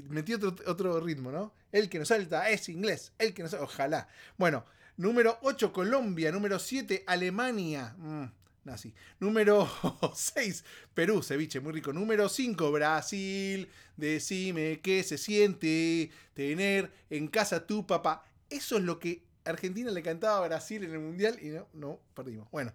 [0.09, 1.53] Metí otro, otro ritmo, ¿no?
[1.71, 3.13] El que nos salta es inglés.
[3.17, 4.09] El que nos Ojalá.
[4.37, 4.65] Bueno,
[4.97, 6.29] número 8, Colombia.
[6.33, 7.95] Número 7, Alemania.
[7.97, 8.25] Mm,
[8.63, 8.93] nazi.
[9.19, 9.69] Número
[10.15, 11.93] 6, Perú, ceviche, muy rico.
[11.93, 13.67] Número 5, Brasil.
[13.97, 18.25] Decime qué se siente tener en casa tu papá.
[18.49, 21.99] Eso es lo que Argentina le cantaba a Brasil en el Mundial y no, no
[22.13, 22.49] perdimos.
[22.51, 22.73] Bueno,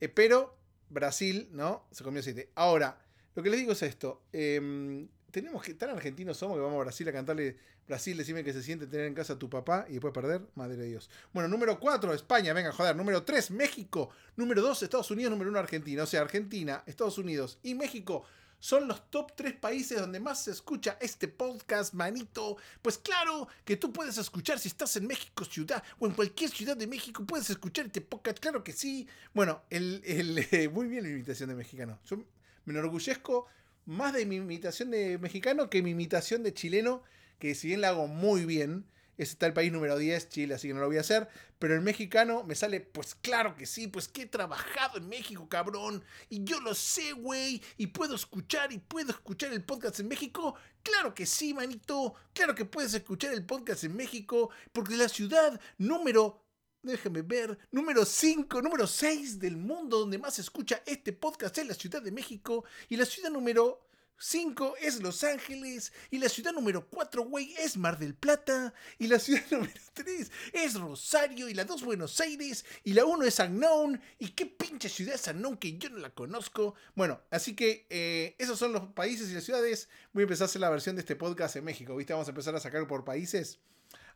[0.00, 0.56] eh, pero
[0.88, 1.86] Brasil, ¿no?
[1.90, 2.50] Se comió 7.
[2.54, 2.98] Ahora,
[3.34, 4.22] lo que les digo es esto.
[4.32, 8.54] em, tenemos que, tan argentinos somos que vamos a Brasil a cantarle Brasil, decime que
[8.54, 10.40] se siente tener en casa a tu papá y después perder.
[10.54, 11.10] Madre de Dios.
[11.34, 12.96] Bueno, número 4, España, venga, joder.
[12.96, 14.08] Número 3, México.
[14.36, 15.30] Número 2, Estados Unidos.
[15.30, 16.04] Número 1, Argentina.
[16.04, 18.24] O sea, Argentina, Estados Unidos y México
[18.58, 22.56] son los top 3 países donde más se escucha este podcast, manito.
[22.80, 26.78] Pues claro que tú puedes escuchar si estás en México ciudad o en cualquier ciudad
[26.78, 29.06] de México, puedes escuchar este podcast, claro que sí.
[29.34, 31.98] Bueno, el, el, muy bien la imitación de mexicano.
[32.06, 32.24] Yo
[32.64, 33.48] me enorgullezco
[33.86, 37.02] más de mi imitación de mexicano que mi imitación de chileno,
[37.38, 38.86] que si bien la hago muy bien,
[39.18, 41.28] ese está el país número 10, Chile, así que no lo voy a hacer.
[41.58, 45.48] Pero el mexicano me sale, pues claro que sí, pues que he trabajado en México,
[45.48, 46.04] cabrón.
[46.28, 47.62] Y yo lo sé, güey.
[47.78, 50.54] Y puedo escuchar y puedo escuchar el podcast en México.
[50.82, 52.14] Claro que sí, manito.
[52.34, 54.50] Claro que puedes escuchar el podcast en México.
[54.72, 56.45] Porque la ciudad número
[56.86, 57.58] Déjame ver.
[57.72, 62.00] Número 5, número 6 del mundo donde más se escucha este podcast es la Ciudad
[62.00, 62.64] de México.
[62.88, 65.92] Y la ciudad número 5 es Los Ángeles.
[66.12, 68.72] Y la ciudad número 4, güey, es Mar del Plata.
[69.00, 71.48] Y la ciudad número 3 es Rosario.
[71.48, 72.64] Y la 2 Buenos Aires.
[72.84, 74.00] Y la 1 es Unknown.
[74.20, 76.76] ¿Y qué pinche ciudad es Unknown que yo no la conozco?
[76.94, 79.88] Bueno, así que eh, esos son los países y las ciudades.
[80.12, 81.96] Voy a empezar a hacer la versión de este podcast en México.
[81.96, 82.12] ¿Viste?
[82.12, 83.58] Vamos a empezar a sacar por países.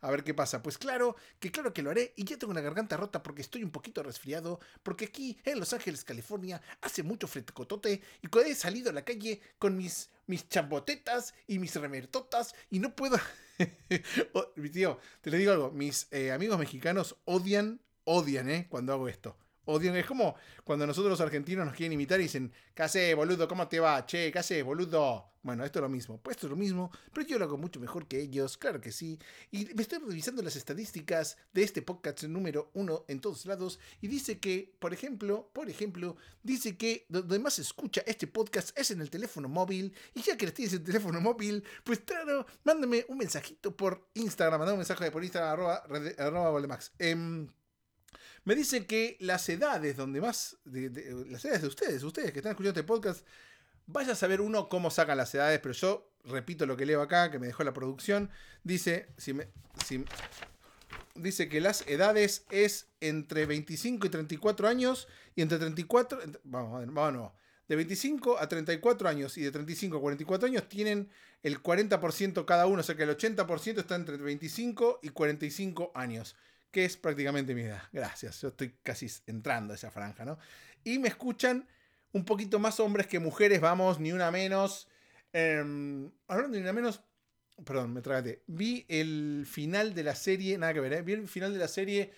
[0.01, 0.61] A ver qué pasa.
[0.61, 2.13] Pues claro, que claro que lo haré.
[2.15, 4.59] Y ya tengo una garganta rota porque estoy un poquito resfriado.
[4.83, 8.01] Porque aquí en Los Ángeles, California, hace mucho frescotote.
[8.21, 12.55] Y cuando he salido a la calle con mis, mis chambotetas y mis remertotas.
[12.69, 13.17] Y no puedo.
[14.33, 15.69] Oh, tío, te le digo algo.
[15.69, 18.65] Mis eh, amigos mexicanos odian, odian, ¿eh?
[18.67, 19.37] Cuando hago esto.
[19.65, 19.95] Odian.
[19.95, 23.47] Es como cuando nosotros los argentinos nos quieren imitar y dicen, ¿qué haces, boludo?
[23.47, 24.05] ¿Cómo te va?
[24.05, 25.27] Che, ¿qué haces, boludo?
[25.43, 26.19] Bueno, esto es lo mismo.
[26.21, 28.91] Pues esto es lo mismo, pero yo lo hago mucho mejor que ellos, claro que
[28.91, 29.17] sí.
[29.49, 34.07] Y me estoy revisando las estadísticas de este podcast número uno en todos lados y
[34.07, 38.91] dice que, por ejemplo, por ejemplo, dice que donde más se escucha este podcast es
[38.91, 39.95] en el teléfono móvil.
[40.13, 44.59] Y ya que les tienes el teléfono móvil, pues claro, mándame un mensajito por Instagram,
[44.59, 46.91] mandame un mensaje por Instagram, arroba, red- arroba Voldemax.
[46.99, 47.47] Em,
[48.43, 50.57] me dicen que las edades donde más.
[50.65, 53.25] las edades de ustedes, ustedes que están escuchando este podcast,
[53.85, 57.29] vaya a saber uno cómo sacan las edades, pero yo repito lo que leo acá,
[57.31, 58.29] que me dejó la producción.
[58.63, 59.07] Dice.
[59.17, 59.47] Si me,
[59.85, 60.05] si-
[61.15, 66.21] dice que las edades es entre 25 y 34 años y entre 34.
[66.23, 67.33] ent- Vamos, vamos.
[67.67, 71.09] De 25 a 34 años y de 35 a 44 años tienen
[71.43, 76.35] el 40% cada uno, o sea que el 80% está entre 25 y 45 años
[76.71, 77.83] que es prácticamente mi edad.
[77.91, 80.39] Gracias, yo estoy casi entrando a esa franja, ¿no?
[80.83, 81.67] Y me escuchan
[82.13, 84.87] un poquito más hombres que mujeres, vamos, ni una menos.
[85.33, 87.01] Em, hablando ni una menos,
[87.63, 88.43] perdón, me tragaste.
[88.47, 91.01] Vi el final de la serie, nada que ver, ¿eh?
[91.01, 92.11] vi el final de la serie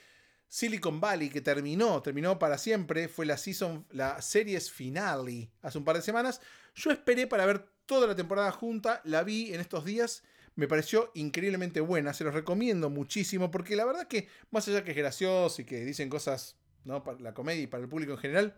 [0.48, 5.84] Silicon Valley que terminó, terminó para siempre, fue la season, la series finale hace un
[5.84, 6.42] par de semanas.
[6.76, 10.24] Yo esperé para ver toda la temporada junta, la vi en estos días,
[10.56, 14.92] me pareció increíblemente buena, se los recomiendo muchísimo porque la verdad que más allá que
[14.92, 17.04] es gracioso y que dicen cosas, ¿no?
[17.04, 18.56] Para la comedia y para el público en general,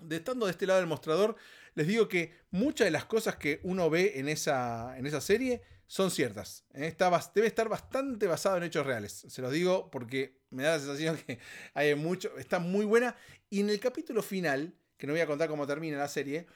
[0.00, 1.36] de estando de este lado del mostrador,
[1.74, 5.62] les digo que muchas de las cosas que uno ve en esa, en esa serie
[5.86, 6.64] son ciertas.
[6.72, 6.86] ¿eh?
[6.86, 9.24] Está debe estar bastante basado en hechos reales.
[9.28, 11.38] Se los digo porque me da la sensación que
[11.74, 12.36] hay mucho.
[12.38, 13.16] Está muy buena.
[13.48, 16.46] Y en el capítulo final, que no voy a contar cómo termina la serie,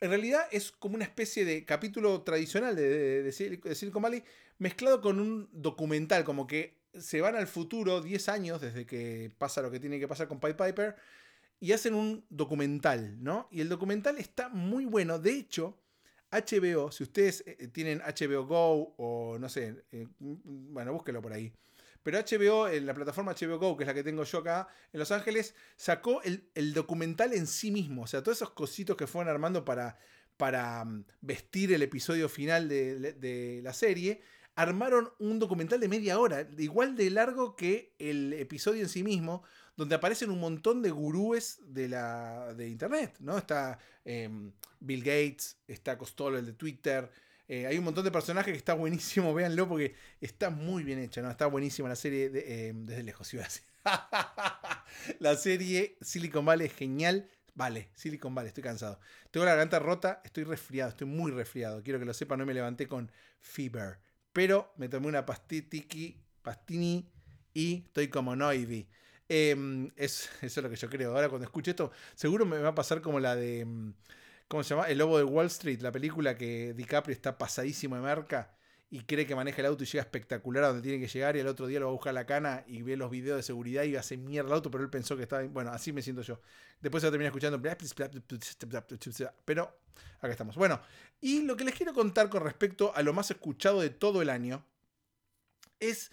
[0.00, 4.22] en realidad es como una especie de capítulo tradicional de, de- de de Silicon Valley
[4.58, 9.62] mezclado con un documental, como que se van al futuro 10 años desde que pasa
[9.62, 10.96] lo que tiene que pasar con Pied Piper
[11.60, 13.48] y hacen un documental, ¿no?
[13.50, 15.18] Y el documental está muy bueno.
[15.18, 15.76] De hecho,
[16.30, 21.52] HBO, si ustedes eh, tienen HBO Go o no sé, eh, bueno, búsquelo por ahí.
[22.02, 25.00] Pero HBO, en la plataforma HBO Go, que es la que tengo yo acá en
[25.00, 28.02] Los Ángeles, sacó el, documental en sí mismo.
[28.02, 33.60] O sea, todos esos cositos que fueron armando para, mm, vestir el episodio final de,
[33.62, 34.22] la serie,
[34.54, 39.42] armaron un documental de media hora, igual de largo que el episodio en sí mismo,
[39.76, 43.38] donde aparecen un montón de gurúes de, la, de Internet, ¿no?
[43.38, 47.08] Está em, Bill Gates, está Costolo, el de Twitter,
[47.48, 51.22] eh, hay un montón de personajes que está buenísimo, véanlo porque está muy bien hecha,
[51.22, 51.30] ¿no?
[51.30, 52.30] Está buenísima la serie
[52.68, 53.64] em, desde lejos, iba a decir.
[55.18, 57.28] la serie Silicon Valley es genial.
[57.54, 59.00] Vale, Silicon Valley, estoy cansado.
[59.32, 61.82] Tengo la garganta rota, estoy resfriado, estoy muy resfriado.
[61.82, 63.98] Quiero que lo sepan, no me levanté con fever
[64.38, 67.04] pero me tomé una pastitiki, pastini
[67.52, 68.86] y estoy como Noivi.
[69.28, 71.10] Em, es, eso es lo que yo creo.
[71.12, 73.66] Ahora cuando escuche esto, seguro me va a pasar como la de...
[74.48, 74.88] ¿Cómo se llama?
[74.88, 78.54] El Lobo de Wall Street, la película que DiCaprio está pasadísimo de marca
[78.90, 81.40] y cree que maneja el auto y llega espectacular a donde tiene que llegar y
[81.40, 83.82] el otro día lo va a buscar la cana y ve los videos de seguridad
[83.82, 85.42] y hace mierda el auto, pero él pensó que estaba...
[85.44, 86.40] Bueno, así me siento yo.
[86.80, 87.60] Después se va a terminar escuchando...
[89.44, 89.78] Pero
[90.20, 90.56] acá estamos.
[90.56, 90.80] Bueno,
[91.20, 94.30] y lo que les quiero contar con respecto a lo más escuchado de todo el
[94.30, 94.64] año
[95.78, 96.10] es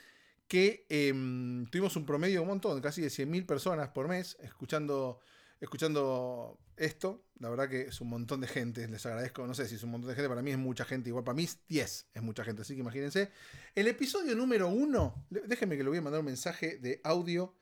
[0.50, 5.22] que em, tuvimos un promedio de un montón, casi de 100.000 personas por mes escuchando
[5.66, 7.26] escuchando esto.
[7.40, 9.46] La verdad que es un montón de gente, les agradezco.
[9.46, 11.10] No sé si es un montón de gente, para mí es mucha gente.
[11.10, 13.32] Igual para mí 10 es mucha gente, así que imagínense.
[13.74, 17.56] El episodio número 1, déjenme que le voy a mandar un mensaje de audio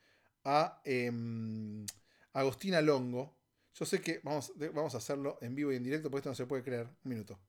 [0.43, 1.85] a em,
[2.33, 3.35] Agostina Longo.
[3.73, 6.35] Yo sé que vamos, vamos a hacerlo en vivo y en directo, porque esto no
[6.35, 6.87] se puede creer.
[7.03, 7.39] Un minuto.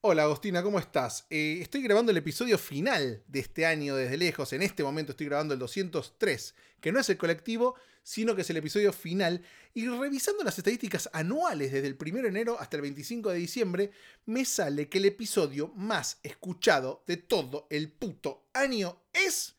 [0.00, 1.26] Hola Agostina, ¿cómo estás?
[1.28, 4.52] Eh, estoy grabando el episodio final de este año desde lejos.
[4.52, 8.50] En este momento estoy grabando el 203, que no es el colectivo, sino que es
[8.50, 9.42] el episodio final.
[9.74, 13.90] Y revisando las estadísticas anuales desde el 1 de enero hasta el 25 de diciembre,
[14.24, 19.56] me sale que el episodio más escuchado de todo el puto año es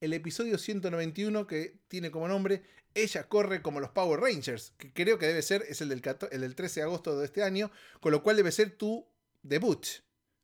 [0.00, 2.62] el episodio 191 que tiene como nombre
[2.94, 6.00] Ella corre como los Power Rangers, que creo que debe ser, es el del,
[6.30, 9.04] el del 13 de agosto de este año, con lo cual debe ser tu
[9.42, 9.86] debut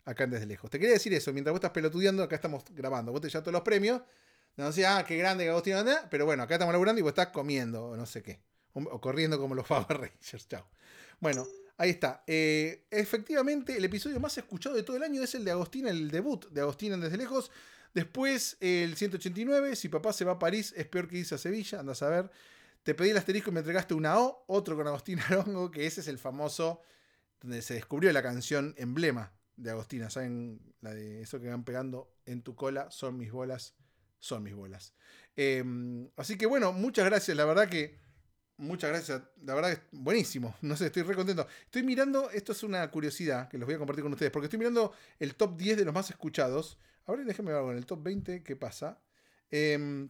[0.05, 0.71] acá en Desde Lejos.
[0.71, 3.13] Te quería decir eso, mientras vos estás pelotudeando, acá estamos grabando.
[3.13, 4.03] Vos te ya todos los premios.
[4.57, 7.11] No sé, ah, qué grande que Agustín anda, pero bueno, acá estamos laburando y vos
[7.11, 8.41] estás comiendo, o no sé qué.
[8.73, 10.49] O corriendo como los Power Rangers.
[10.49, 10.67] Chao.
[11.21, 12.25] Bueno, ahí está.
[12.27, 16.11] Eh, efectivamente, el episodio más escuchado de todo el año es el de Agostina, el
[16.11, 17.51] debut de Agostina Desde Lejos.
[17.93, 21.81] Después, el 189, si papá se va a París, es peor que irse a Sevilla,
[21.81, 22.31] andas a ver.
[22.83, 26.01] Te pedí el asterisco y me entregaste una O, otro con Agostina Arongo, que ese
[26.01, 26.81] es el famoso
[27.41, 30.11] donde se descubrió la canción emblema de Agostina.
[30.11, 30.61] ¿Saben?
[30.81, 33.75] La de eso que van pegando en tu cola, son mis bolas,
[34.19, 34.95] son mis bolas.
[35.35, 37.37] Em, así que bueno, muchas gracias.
[37.37, 38.05] La verdad que.
[38.59, 39.21] Muchas gracias.
[39.45, 40.57] La verdad que es buenísimo.
[40.63, 41.47] No sé, estoy re contento.
[41.65, 44.59] Estoy mirando, esto es una curiosidad que los voy a compartir con ustedes, porque estoy
[44.59, 46.79] mirando el top 10 de los más escuchados.
[47.05, 48.99] Ahora déjenme ver algo en el top 20, ¿qué pasa?
[49.51, 50.09] Em,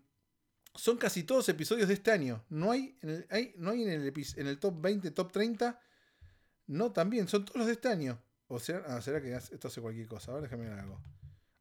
[0.77, 2.45] son casi todos episodios de este año.
[2.49, 5.81] No hay, en el, no hay en, el, en el top 20, top 30
[6.66, 8.20] no, también, son todos los de este año.
[8.48, 10.33] O sea, ah, será que esto hace cualquier cosa.
[10.33, 11.00] A ver, déjame ver algo.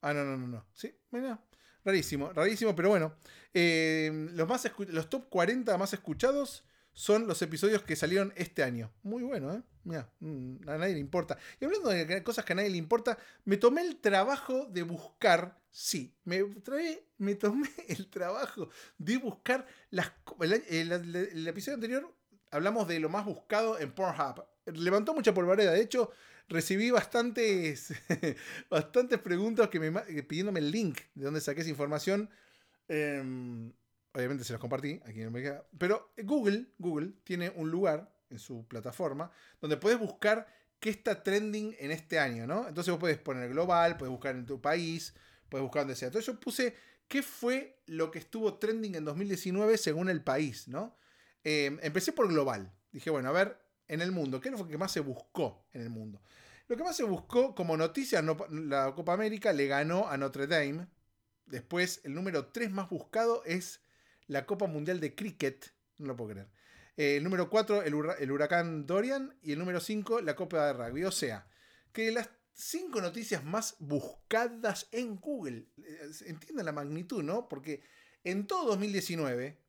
[0.01, 0.65] Ah, no, no, no, no.
[0.73, 1.39] Sí, mira.
[1.83, 3.15] Rarísimo, rarísimo, pero bueno.
[3.53, 8.91] Eh, los, más los top 40 más escuchados son los episodios que salieron este año.
[9.03, 9.61] Muy bueno, ¿eh?
[9.83, 11.37] Mira, mm, a nadie le importa.
[11.59, 15.61] Y hablando de cosas que a nadie le importa, me tomé el trabajo de buscar,
[15.69, 20.11] sí, me, trae, me tomé el trabajo de buscar las...
[20.39, 22.15] el episodio anterior
[22.55, 25.71] hablamos de lo más buscado en Pornhub levantó mucha polvareda.
[25.71, 26.11] De hecho,
[26.47, 27.93] recibí bastantes,
[28.69, 32.29] bastantes preguntas que me, pidiéndome el link de dónde saqué esa información.
[32.87, 33.71] Em,
[34.13, 38.67] obviamente se los compartí aquí en el Pero Google, Google tiene un lugar en su
[38.67, 40.47] plataforma donde puedes buscar
[40.79, 42.67] qué está trending en este año, ¿no?
[42.67, 45.13] Entonces vos puedes poner global, puedes buscar en tu país,
[45.49, 46.07] puedes buscar donde sea.
[46.07, 46.75] Entonces yo puse
[47.07, 50.97] qué fue lo que estuvo trending en 2019 según el país, ¿no?
[51.43, 52.71] Em, empecé por global.
[52.91, 54.41] Dije, bueno, a ver, en el mundo.
[54.41, 56.21] ¿Qué es lo que más se buscó en el mundo?
[56.67, 60.87] Lo que más se buscó como noticia, la Copa América le ganó a Notre Dame.
[61.45, 63.81] Después, el número 3 más buscado es
[64.27, 65.73] la Copa Mundial de Cricket.
[65.99, 66.49] No lo puedo creer.
[66.97, 69.37] Eh, el número 4, el, huracán Dorian.
[69.43, 71.03] Y el número 5, la Copa de Rugby.
[71.03, 71.47] O sea,
[71.93, 75.67] que las 5 noticias más buscadas en Google.
[75.77, 77.47] Eh, entiendan la magnitud, ¿no?
[77.47, 77.83] Porque
[78.23, 79.61] en todo 2019,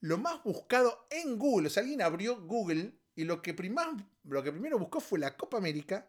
[0.00, 3.56] lo más buscado en Google, o sea, alguien abrió Google y lo que,
[4.24, 6.08] lo que primero buscó fue la Copa América,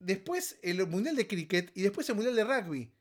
[0.00, 2.92] después el Mundial de Cricket y después el Mundial de Rugby.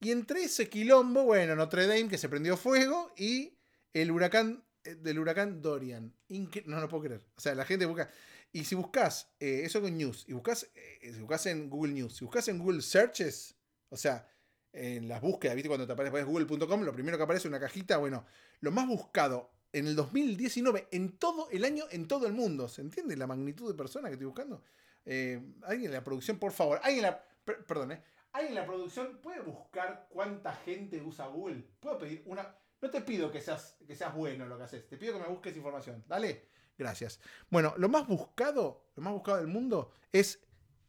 [0.00, 3.58] Y entre ese quilombo, bueno, Notre Dame que se prendió fuego y
[3.92, 6.14] el huracán eh, del huracán Dorian.
[6.28, 7.26] no lo puedo creer.
[7.36, 8.08] O sea, la gente busca.
[8.52, 12.16] Y si buscas eh, eso con news, y buscas, eh, si buscas en Google News,
[12.16, 13.56] si buscas en Google Searches,
[13.88, 14.28] o sea,
[14.72, 15.68] en las búsquedas, ¿viste?
[15.68, 18.24] Cuando te aparece google.com, lo primero que aparece es una cajita, bueno,
[18.60, 22.68] lo más buscado en el 2019, en todo el año, en todo el mundo.
[22.68, 24.62] ¿Se entiende la magnitud de personas que estoy buscando?
[25.04, 27.22] Eh, alguien en la producción, por favor, alguien en la...
[27.44, 28.02] per- perdón, ¿eh?
[28.32, 31.64] ¿Alguien en la producción puede buscar cuánta gente usa Google?
[31.80, 32.56] ¿Puedo pedir una...?
[32.80, 35.20] No te pido que seas, que seas bueno en lo que haces, te pido que
[35.20, 36.04] me busques información.
[36.06, 36.48] Dale,
[36.78, 37.20] gracias.
[37.50, 40.40] Bueno, lo más buscado, lo más buscado del mundo es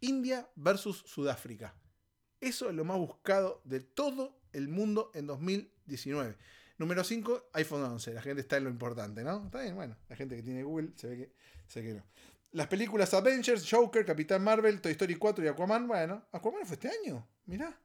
[0.02, 1.76] India versus Sudáfrica.
[2.42, 6.36] Eso es lo más buscado de todo el mundo en 2019.
[6.78, 8.14] Número 5, iPhone 11.
[8.14, 9.46] La gente está en lo importante, ¿no?
[9.46, 9.96] Está bien, bueno.
[10.10, 11.32] La gente que tiene Google se ve que,
[11.68, 12.04] se ve no.
[12.52, 15.88] Las películas Avengers, Joker, Capitán Marvel, Toy Story 4 y Aquaman.
[15.88, 17.28] Bueno, Aquaman fue este año.
[17.46, 17.78] Mirá.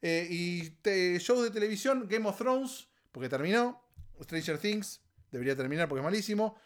[0.00, 3.84] Eh, y shows de televisión, Game of Thrones, porque terminó.
[4.22, 6.56] Stranger Things, debería terminar porque es malísimo.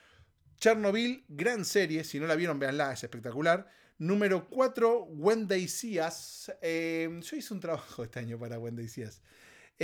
[0.56, 2.04] Chernobyl, gran serie.
[2.04, 3.68] Si no la vieron, véanla, es espectacular.
[3.98, 6.50] Número 4, When They See Us.
[6.60, 8.58] Eh, yo hice un trabajo este año para
[8.88, 9.20] See Us.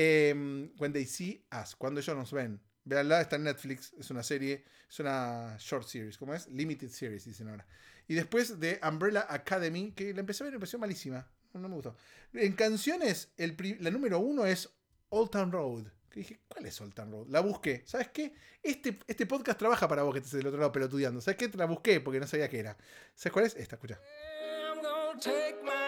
[0.00, 0.32] Eh,
[0.78, 2.60] When They See Us, cuando ellos nos ven.
[2.84, 6.46] Véanla, está en Netflix, es una serie, es una short series, ¿cómo es?
[6.46, 7.66] Limited series, dicen ahora.
[8.06, 11.28] Y después de Umbrella Academy, que la empecé a ver y me pareció malísima.
[11.52, 11.96] No, me gustó.
[12.32, 14.70] En canciones, la número uno es
[15.08, 15.86] Old Town Road.
[16.14, 17.26] Dije, ¿cuál es Old Town Road?
[17.30, 17.82] La busqué.
[17.84, 18.32] ¿Sabes qué?
[18.62, 21.20] Este, este podcast trabaja para vos que estés del otro lado pelotudeando.
[21.20, 21.50] ¿Sabes qué?
[21.56, 22.76] La busqué porque no sabía qué era.
[23.16, 23.56] ¿Sabes cuál es?
[23.56, 23.98] Esta, escucha.
[25.64, 25.87] My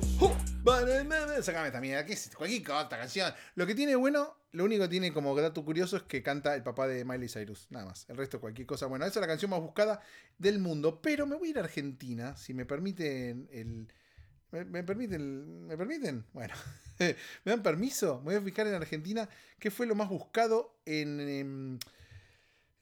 [0.63, 2.05] Sácame esta mierda.
[2.05, 2.37] ¿Qué es esto?
[2.37, 3.33] Cualquier cosa, canción.
[3.55, 6.61] Lo que tiene bueno, lo único que tiene como dato curioso es que canta el
[6.61, 7.65] papá de Miley Cyrus.
[7.71, 8.05] Nada más.
[8.09, 8.85] El resto, cualquier cosa.
[8.85, 10.01] Bueno, esa es la canción más buscada
[10.37, 11.01] del mundo.
[11.01, 13.91] Pero me voy a ir a Argentina, si me permiten el.
[14.51, 15.65] ¿Me, me permiten?
[15.65, 16.25] ¿Me permiten?
[16.33, 16.53] Bueno,
[16.99, 18.19] ¿me dan permiso?
[18.19, 21.79] Me voy a fijar en Argentina qué fue lo más buscado en, em,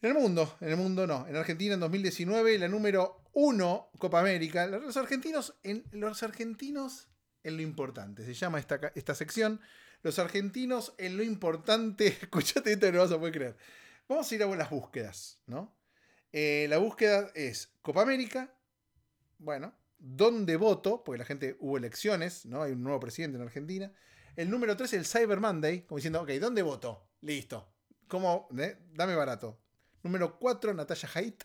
[0.02, 0.58] en el mundo.
[0.60, 1.28] En el mundo no.
[1.28, 4.68] En Argentina en 2019, la número uno, Copa América.
[4.68, 7.08] Los argentinos, en, los argentinos
[7.50, 8.26] en lo importante.
[8.26, 9.60] Se llama esta, esta sección.
[10.02, 12.08] Los argentinos en lo importante.
[12.22, 13.58] Escuchate esto, no vas a poder creer.
[14.08, 15.76] Vamos a ir a las búsquedas, ¿no?
[16.32, 18.54] Eh, la búsqueda es Copa América.
[19.38, 21.04] Bueno, ¿dónde voto?
[21.04, 22.64] Porque la gente hubo elecciones, ¿no?
[22.64, 23.92] Hay un nuevo presidente en Argentina.
[24.36, 27.10] El número 3, el Cyber Monday, como diciendo, ok, ¿dónde voto?
[27.22, 27.72] Listo.
[28.08, 28.48] ¿Cómo?
[28.58, 28.78] ¿Eh?
[28.94, 29.60] Dame barato.
[30.02, 31.44] Número 4, Natalia Haidt.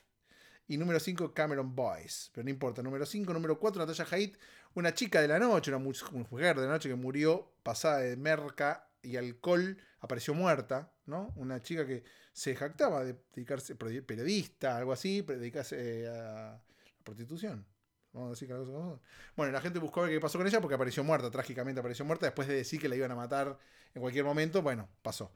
[0.66, 2.30] Y número 5, Cameron Boyce.
[2.32, 2.82] Pero no importa.
[2.82, 4.36] Número 5, número 4, Natalia Haidt.
[4.74, 5.92] Una chica de la noche, una mu-
[6.30, 9.78] mujer de la noche que murió pasada de merca y alcohol.
[10.00, 11.32] Apareció muerta, ¿no?
[11.36, 12.02] Una chica que
[12.32, 16.62] se jactaba de dedicarse, periodista, algo así, dedicarse eh, a la
[17.04, 17.66] prostitución.
[18.12, 19.02] Vamos a decir que las cosas como.
[19.36, 22.26] Bueno, la gente buscó ver qué pasó con ella porque apareció muerta, trágicamente apareció muerta,
[22.26, 23.58] después de decir que la iban a matar
[23.94, 24.62] en cualquier momento.
[24.62, 25.32] Bueno, pasó.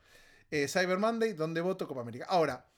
[0.51, 2.27] Eh, Cyber Monday, donde voto Copa América.
[2.29, 2.69] Ahora,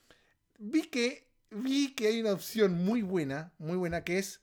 [0.59, 4.43] vi que, vi que hay una opción muy buena, muy buena, que es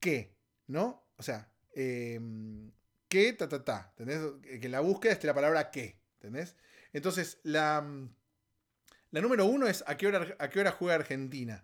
[0.00, 0.36] que,
[0.66, 0.99] ¿no?
[1.20, 2.18] O sea, eh,
[3.08, 4.58] que, ta, ta, ta, ¿entendés?
[4.58, 6.56] Que la búsqueda esté la palabra que, ¿entendés?
[6.94, 7.86] Entonces, la,
[9.10, 11.62] la número uno es a qué hora, a qué hora juega Argentina.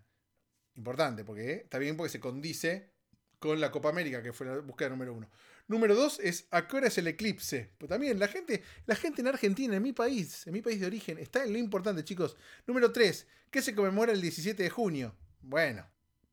[0.75, 1.61] Importante, porque ¿eh?
[1.65, 2.91] está bien porque se condice
[3.39, 5.31] con la Copa América, que fue la búsqueda número uno.
[5.69, 7.71] Número dos es a qué hora es el eclipse.
[7.79, 10.87] Pues también la gente, la gente en Argentina, en mi país, en mi país de
[10.87, 12.37] origen, está en lo importante, chicos.
[12.67, 15.17] Número tres, ¿qué se conmemora el 17 de junio?
[15.41, 15.87] Bueno,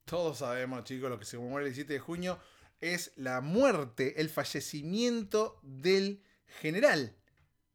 [0.03, 2.37] todos sabemos, chicos, lo que se conmemora el 17 de junio
[2.83, 6.21] es la muerte, el fallecimiento del
[6.59, 7.15] general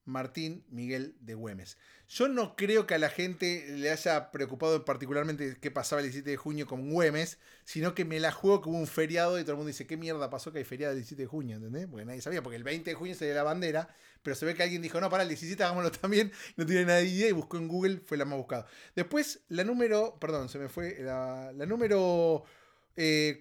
[0.04, 1.78] Martín Miguel de Güemes.
[2.08, 6.30] Yo no creo que a la gente le haya preocupado particularmente qué pasaba el 17
[6.30, 9.56] de junio con Güemes, sino que me la juego como un feriado y todo el
[9.58, 11.56] mundo dice, ¿qué mierda pasó que hay feriado el 17 de junio?
[11.56, 11.86] ¿Entendés?
[11.86, 14.62] Porque nadie sabía, porque el 20 de junio sería la bandera, pero se ve que
[14.62, 17.68] alguien dijo, no, para el 17 hagámoslo también, no tiene nadie idea y buscó en
[17.68, 18.66] Google, fue la más buscada.
[18.96, 22.44] Después, la número, perdón, se me fue, la, la número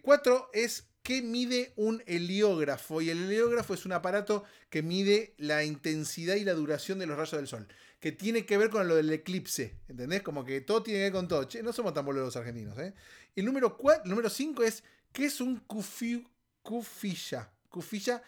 [0.04, 3.02] 4 es ¿Qué mide un heliógrafo?
[3.02, 7.16] Y el heliógrafo es un aparato que mide la intensidad y la duración de los
[7.16, 7.66] rayos del sol.
[8.02, 9.78] Que tiene que ver con lo del eclipse.
[9.88, 10.22] ¿Entendés?
[10.22, 11.48] Como que todo tiene que ver con todo.
[11.64, 12.78] No somos tan boludos argentinos.
[12.80, 12.94] ¿eh?
[13.38, 14.84] El número 5 es
[15.14, 16.28] ¿qué es un cufi,
[16.62, 17.54] cufilla?
[17.70, 18.22] Cufilla,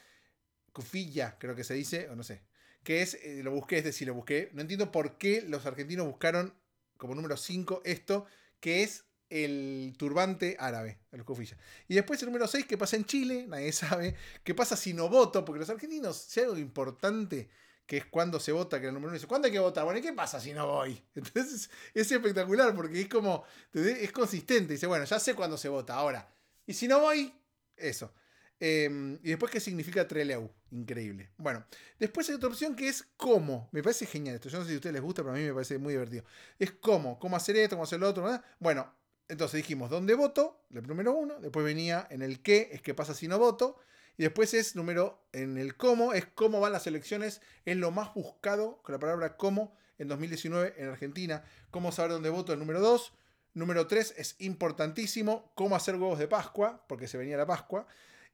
[0.72, 2.44] cufilla, creo que se dice, o no sé.
[2.84, 4.52] Que es, eh, lo busqué, es decir, lo busqué.
[4.54, 6.54] No entiendo por qué los argentinos buscaron
[6.96, 8.26] como número 5 esto,
[8.62, 11.58] que es el turbante árabe, el cufilla.
[11.88, 14.16] Y después el número 6, que pasa en Chile, nadie sabe.
[14.44, 15.46] ¿Qué pasa si no voto?
[15.46, 17.50] Porque los argentinos, si hay algo importante
[17.86, 19.84] que es cuando se vota, que el número uno dice, ¿cuándo hay que votar?
[19.84, 21.02] Bueno, ¿y qué pasa si no voy?
[21.16, 24.74] Entonces es espectacular porque es como, es consistente.
[24.74, 26.32] Dice, bueno, ya sé cuándo se vota, ahora.
[26.68, 27.34] Y si no voy,
[27.76, 28.14] eso.
[28.60, 30.52] Eh, y después, ¿qué significa Treleu?
[30.72, 31.32] Increíble.
[31.38, 31.66] Bueno,
[31.98, 33.70] después hay otra opción que es cómo.
[33.72, 34.50] Me parece genial esto.
[34.50, 36.26] Yo no sé si a ustedes les gusta, pero a mí me parece muy divertido.
[36.60, 38.40] Es cómo, cómo hacer esto, cómo hacer lo otro.
[38.60, 38.94] Bueno,
[39.30, 40.66] entonces dijimos, ¿dónde voto?
[40.74, 41.40] El número uno.
[41.40, 43.78] Después venía en el qué, es qué pasa si no voto.
[44.18, 47.40] Y después es número en el cómo, es cómo van las elecciones.
[47.64, 51.44] Es lo más buscado con la palabra cómo en 2019 en Argentina.
[51.70, 53.14] Cómo saber dónde voto el número 2.
[53.54, 55.52] Número 3 es importantísimo.
[55.54, 57.86] Cómo hacer huevos de Pascua, porque se venía la Pascua.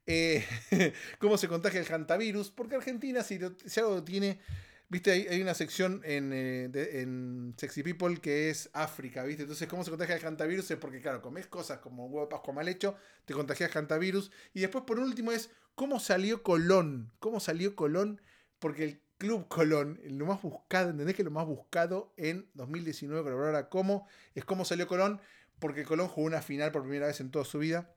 [0.08, 0.46] Eh,
[1.20, 2.52] cómo se contagia el hantavirus.
[2.52, 4.40] Porque Argentina, si, si algo tiene.
[4.88, 6.70] Viste, hay, una sección en, eh,
[7.02, 9.44] en Sexy People que es África, ¿viste?
[9.44, 10.70] Entonces, ¿cómo se contagia el hantavirus?
[10.70, 14.32] Es porque, claro, comes cosas como huevo de Pascua mal hecho, te contagias hantavirus.
[14.54, 17.12] Y después, por último, es cómo salió Colón.
[17.20, 18.22] ¿Cómo salió Colón?
[18.60, 23.32] Porque el Club Colón, lo más buscado, ¿entendés que lo más buscado en 2019 con
[23.32, 24.08] la palabra cómo?
[24.34, 25.22] Es cómo salió Colón,
[25.60, 27.96] porque Colón jugó una final por primera vez en toda su vida.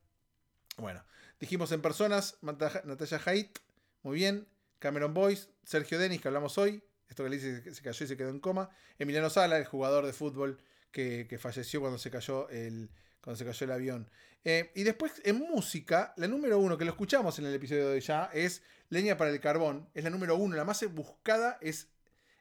[0.76, 1.05] Bueno,
[1.41, 3.59] dijimos en personas, Natalia Haidt,
[4.03, 4.47] muy bien.
[4.79, 6.83] Cameron Boyce, Sergio Denis, que hablamos hoy.
[7.09, 8.70] Esto que le dice que se cayó y se quedó en coma.
[8.99, 10.59] Emiliano Sala, el jugador de fútbol
[10.91, 14.11] que, falleció cuando se cayó el, cuando se cayó el avión.
[14.45, 18.01] Eh, y después, en música, la número uno, que lo escuchamos en el episodio de
[18.01, 19.89] ya, es Leña para el Carbón.
[19.95, 20.57] Es la número uno.
[20.57, 21.89] La más buscada es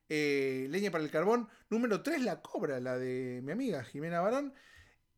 [0.09, 1.49] eh, Leña para el Carbón.
[1.69, 4.53] Número tres, La Cobra, la de mi amiga Jimena Barón.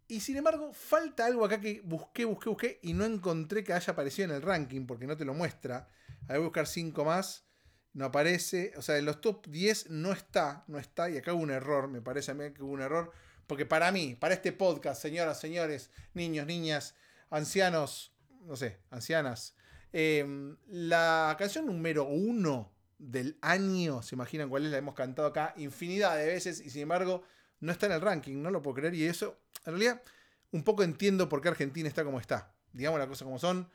[0.07, 3.93] Y sin embargo, falta algo acá que busqué, busqué, busqué y no encontré que haya
[3.93, 5.87] aparecido en el ranking porque no te lo muestra.
[6.27, 7.45] A ver, buscar 5 más.
[7.93, 8.73] No aparece.
[8.77, 10.63] O sea, en los top 10 no está.
[10.67, 11.09] No está.
[11.09, 11.87] Y acá hubo un error.
[11.87, 13.11] Me parece a mí que hubo un error.
[13.47, 16.93] Porque para mí, para este podcast, señoras, señores, niños, niñas,
[17.31, 19.55] ancianos, no sé, ancianas.
[19.91, 20.23] eh,
[20.67, 24.71] la canción número 1 del año, ¿se imaginan cuál es?
[24.71, 27.23] La hemos cantado acá infinidad de veces y sin embargo
[27.59, 28.93] no está en el ranking, no lo puedo creer.
[28.93, 30.03] Y eso, en realidad,
[30.51, 32.53] un poco entiendo por qué Argentina está como está.
[32.71, 33.67] Digamos las cosas como son.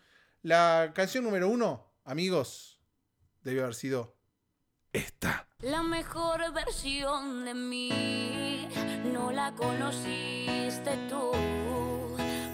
[0.42, 2.78] La canción número uno, amigos,
[3.42, 4.16] debió haber sido
[4.92, 5.48] esta.
[5.60, 8.68] La mejor versión de mí
[9.12, 11.32] no la conociste tú,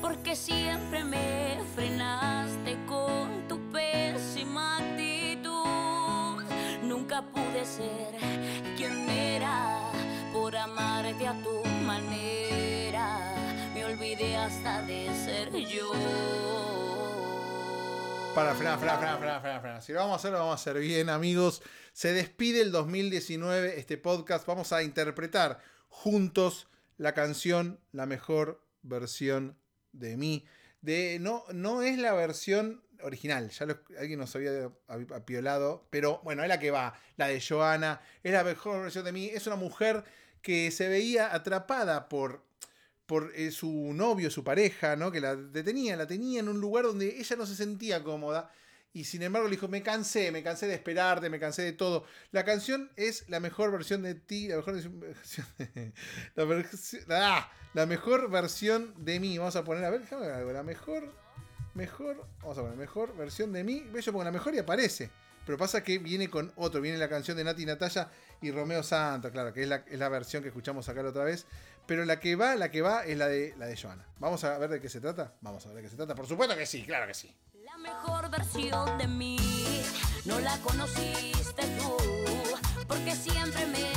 [0.00, 6.42] porque siempre me frenaste con tu pésima actitud.
[6.84, 8.16] Nunca pude ser
[8.76, 9.90] quien era
[10.32, 13.34] por amarte a tu manera.
[13.74, 16.79] Me olvidé hasta de ser yo.
[18.34, 19.82] Para, frenar, frenar, frenar, frenar, frenar.
[19.82, 21.62] Si lo vamos a hacer, lo vamos a hacer bien, amigos.
[21.92, 24.46] Se despide el 2019 este podcast.
[24.46, 29.58] Vamos a interpretar juntos la canción La mejor versión
[29.92, 30.46] de mí.
[30.80, 33.66] De, no, no es la versión original, ya
[33.98, 38.32] alguien nos había api- apiolado, pero bueno, es la que va, la de Joana, es
[38.32, 39.26] la mejor versión de mí.
[39.26, 40.04] Es una mujer
[40.42, 42.42] que se veía atrapada por
[43.10, 45.10] por eh, su novio, su pareja, ¿no?
[45.10, 48.52] Que la detenía, la tenía en un lugar donde ella no se sentía cómoda.
[48.92, 52.04] Y sin embargo le dijo, me cansé, me cansé de esperarte, me cansé de todo.
[52.30, 55.92] La canción es la mejor versión de ti, la mejor versión de,
[56.36, 59.38] la, versión- ah, la mejor versión de mí.
[59.38, 60.52] Vamos a poner, a ver, déjame ver algo.
[60.52, 61.12] La mejor,
[61.74, 63.84] mejor, vamos a poner, mejor versión de mí.
[64.00, 65.10] Yo pongo la mejor y aparece.
[65.46, 68.08] Pero pasa que viene con otro, viene la canción de Nati Natalia
[68.40, 71.24] y Romeo Santos, claro, que es la, es la versión que escuchamos acá la otra
[71.24, 71.46] vez.
[71.86, 74.06] Pero la que va, la que va es la de la de Joana.
[74.18, 75.34] Vamos a ver de qué se trata.
[75.40, 76.14] Vamos a ver de qué se trata.
[76.14, 77.34] Por supuesto que sí, claro que sí.
[77.64, 79.38] La mejor versión de mí
[80.24, 81.96] no la conociste tú,
[82.86, 83.90] porque siempre me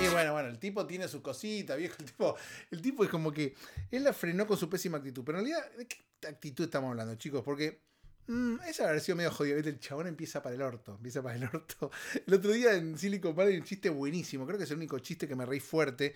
[0.00, 1.96] Y bueno, bueno, el tipo tiene su cosita, viejo.
[1.98, 2.36] El tipo,
[2.70, 3.54] el tipo es como que
[3.90, 5.24] él la frenó con su pésima actitud.
[5.24, 5.96] Pero en realidad, ¿de qué
[6.28, 7.42] actitud estamos hablando, chicos?
[7.44, 7.80] Porque
[8.28, 9.58] mm, esa haber sido medio jodido.
[9.58, 10.94] El chabón empieza para el orto.
[10.96, 11.90] Empieza para el orto.
[12.26, 14.46] El otro día en Silicon Valley hay un chiste buenísimo.
[14.46, 16.14] Creo que es el único chiste que me reí fuerte.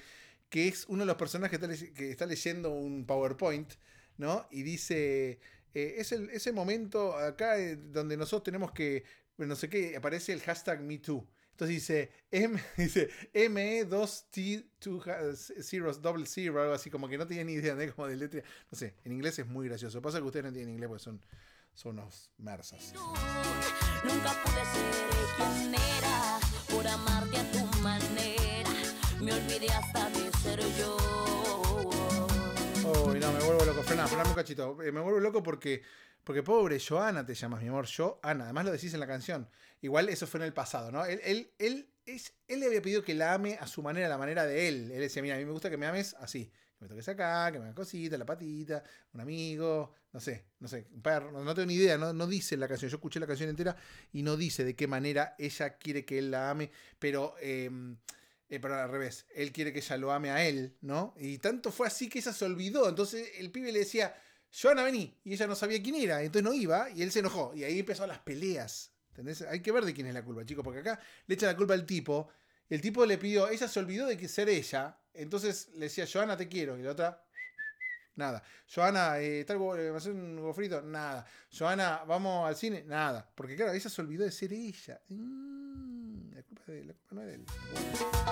[0.49, 3.73] Que es uno de los personajes que está, le- que está leyendo un PowerPoint,
[4.17, 4.47] ¿no?
[4.53, 5.41] Y dice.
[5.75, 9.05] eh, es, el, ese momento acá eh, donde nosotros tenemos que.
[9.39, 11.27] No sé qué, aparece el hashtag MeToo.
[11.63, 17.53] Entonces dice, M, dice ME2T2 zeros double zero, algo así, como que no tenía ni
[17.53, 18.43] idea de cómo de letra.
[18.69, 20.03] No sé, en inglés es muy gracioso.
[20.03, 21.25] Pasa que ustedes no entienden inglés porque son,
[21.73, 22.93] son unos mersas.
[22.95, 25.05] Nunca pude ser
[25.37, 28.71] quien era por amarte a tu manera.
[29.21, 31.22] Me olvidé hasta de ser yo.
[33.01, 33.83] Uy, no, me vuelvo loco.
[33.83, 34.83] Frená, frená un cachito.
[34.83, 35.83] Eh, me vuelvo loco porque,
[36.23, 37.87] porque pobre Joana te llamas, mi amor.
[37.87, 38.45] Joana.
[38.45, 39.49] Además lo decís en la canción.
[39.81, 41.05] Igual eso fue en el pasado, ¿no?
[41.05, 44.19] Él, él, él, él le había pedido que la ame a su manera, a la
[44.19, 44.91] manera de él.
[44.93, 46.53] Él decía, mira, a mí me gusta que me ames así.
[46.81, 48.83] me toques acá, que me haga cosita, la patita,
[49.15, 52.27] un amigo, no sé, no sé, un perro, no, no tengo ni idea, no, no
[52.27, 52.91] dice la canción.
[52.91, 53.75] Yo escuché la canción entera
[54.13, 57.71] y no dice de qué manera ella quiere que él la ame, pero, eh,
[58.53, 61.15] eh, pero al revés, él quiere que ella lo ame a él, ¿no?
[61.17, 62.87] Y tanto fue así que ella se olvidó.
[62.87, 64.15] Entonces el pibe le decía,
[64.53, 67.55] Joana, vení, y ella no sabía quién era, entonces no iba, y él se enojó,
[67.55, 68.93] y ahí empezaron las peleas.
[69.09, 69.41] ¿Entendés?
[69.41, 71.73] Hay que ver de quién es la culpa, chicos, porque acá le echa la culpa
[71.73, 72.29] al tipo.
[72.69, 74.99] El tipo le pidió, ella se olvidó de ser ella.
[75.15, 76.79] Entonces le decía, Joana, te quiero.
[76.79, 77.25] Y la otra,
[78.17, 78.43] nada.
[78.67, 80.83] Joana, eh, tal, ¿me hacer un huevo frito?
[80.83, 81.25] Nada.
[81.51, 82.85] Joana, vamos al cine?
[82.85, 83.27] Nada.
[83.35, 85.01] Porque claro, ella se olvidó de ser ella.
[85.09, 85.92] Mm,
[86.73, 86.85] de,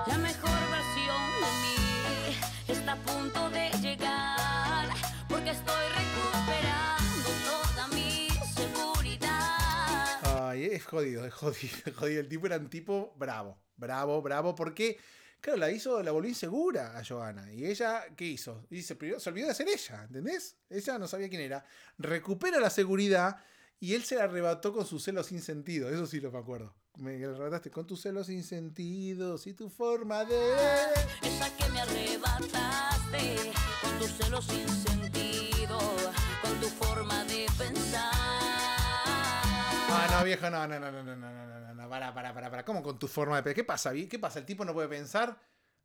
[0.07, 2.37] la mejor versión de mí
[2.69, 4.89] está a punto de llegar
[5.29, 10.49] porque estoy recuperando toda mi seguridad.
[10.49, 12.21] Ay, es jodido, es jodido, es jodido.
[12.21, 14.99] El tipo era un tipo bravo, bravo, bravo, porque,
[15.43, 17.53] claro, la hizo, la volvió insegura a Joana.
[17.53, 18.67] Y ella, ¿qué hizo?
[18.99, 20.57] Primero se olvidó de ser ella, ¿entendés?
[20.71, 21.63] Ella no sabía quién era.
[21.99, 23.37] Recupera la seguridad
[23.79, 25.91] y él se la arrebató con sus celos sin sentido.
[25.91, 26.80] Eso sí lo me acuerdo.
[26.97, 30.53] Me arrebataste con tus celos sin sentido y tu forma de.
[31.23, 35.79] Esa que me arrebataste con tus celos sin sentido,
[36.43, 38.11] con tu forma de pensar.
[39.93, 42.51] Ah, no, viejo, no, no, no, no, no, no, no, no, no, para, para, para,
[42.51, 42.65] para.
[42.65, 43.55] ¿Cómo con tu forma de pensar?
[43.57, 43.91] ¿Qué pasa?
[43.93, 44.39] vi- ¿Qué pasa?
[44.41, 45.39] ¿El tipo no puede pensar?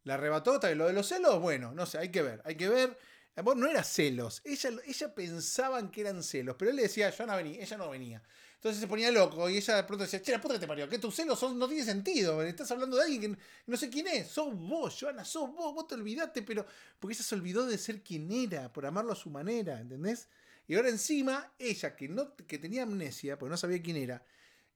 [0.04, 0.60] ¿La arrebató?
[0.76, 2.98] Lo de los celos, bueno, no sé, hay que ver, hay que ver.
[3.44, 7.26] Vos no era celos, ella, ella pensaban que eran celos, pero él le decía, yo
[7.26, 8.24] no venía, ella no venía.
[8.66, 11.14] Entonces se ponía loco y ella de pronto decía, che, la puta que que tus
[11.14, 14.98] celos no tiene sentido, estás hablando de alguien que no sé quién es, sos vos,
[15.00, 16.66] Joana, sos vos, vos te olvidaste, pero
[16.98, 20.30] porque ella se olvidó de ser quien era, por amarlo a su manera, ¿entendés?
[20.68, 24.26] Y ahora encima, ella que, no, que tenía amnesia, porque no sabía quién era,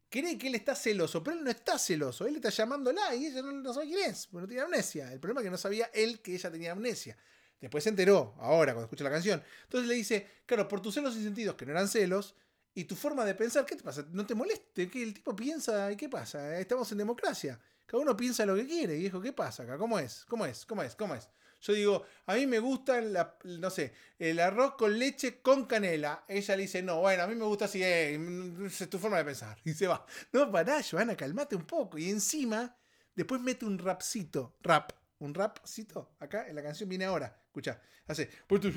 [0.08, 3.42] cree que él está celoso, pero él no está celoso, él está llamándola y ella
[3.42, 5.12] no, no sabe quién es, porque no tiene amnesia.
[5.12, 7.18] El problema es que no sabía él que ella tenía amnesia.
[7.60, 9.42] Después se enteró, ahora, cuando escucha la canción.
[9.64, 12.36] Entonces le dice, claro, por tus celos sin sentidos, que no eran celos,
[12.80, 14.06] y tu forma de pensar, ¿qué te pasa?
[14.14, 14.90] ¿No te moleste?
[14.90, 15.92] ¿Qué el tipo piensa?
[15.92, 16.58] ¿Y qué pasa?
[16.58, 17.60] Estamos en democracia.
[17.86, 18.96] Cada uno piensa lo que quiere.
[18.96, 19.78] Y dijo, ¿qué pasa acá?
[19.78, 20.24] ¿Cómo es?
[20.30, 20.66] ¿Cómo es?
[20.66, 20.96] ¿Cómo es?
[20.96, 21.28] ¿Cómo es?
[21.60, 23.02] Yo digo, a mí me gusta,
[23.44, 26.24] no sé, el arroz con leche con canela.
[26.26, 28.18] Ella le dice, no, bueno, a mí me gusta así, eh,
[28.66, 29.58] es tu forma de pensar.
[29.66, 30.06] Y se va.
[30.32, 31.98] No, pará, Joana, calmate un poco.
[31.98, 32.78] Y encima,
[33.14, 34.56] después mete un rapcito.
[34.62, 34.94] Rap.
[35.20, 36.14] Un rapcito.
[36.20, 37.38] Acá en la canción viene ahora.
[37.60, 37.82] Escucha.
[38.08, 38.30] Hace.
[38.48, 38.72] "Por tu-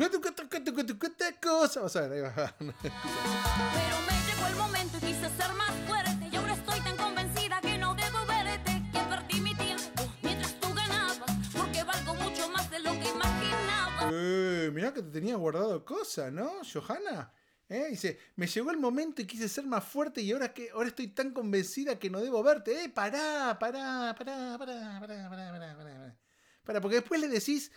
[1.41, 1.80] cosa.
[1.83, 2.55] Vas a ver, ahí va.
[2.59, 7.61] Pero me llegó el momento y quise ser más fuerte y ahora estoy tan convencida
[7.61, 12.68] que no debo verte, que perdí mi tiempo mientras tú ganabas, porque valgo mucho más
[12.70, 14.11] de lo que imaginaba.
[14.12, 17.33] Eh, mirá que te tenía guardado cosas, ¿no, Johanna?
[17.68, 20.89] Eh, dice, me llegó el momento y quise ser más fuerte y ahora que ahora
[20.89, 22.83] estoy tan convencida que no debo verte.
[22.85, 26.16] Eh, pará, pará, pará, pará, pará, pará, pará, pará, pará.
[26.64, 27.70] Pará, porque después le decís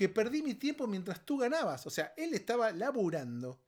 [0.00, 1.86] que perdí mi tiempo mientras tú ganabas.
[1.86, 3.60] O sea, él estaba laburando,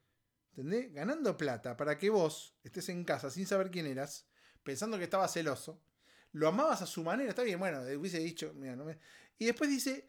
[0.48, 0.90] ¿entendés?
[0.90, 4.24] Ganando plata para que vos estés en casa sin saber quién eras,
[4.62, 5.82] pensando que estaba celoso.
[6.30, 8.98] Lo amabas a su manera, está bien, bueno, hubiese dicho, mira, no me...
[9.36, 10.06] Y después dice,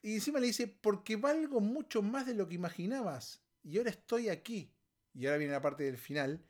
[0.00, 3.42] y encima le dice, porque valgo mucho más de lo que imaginabas.
[3.62, 4.72] Y ahora estoy aquí.
[5.12, 6.42] Y ahora viene la parte del final.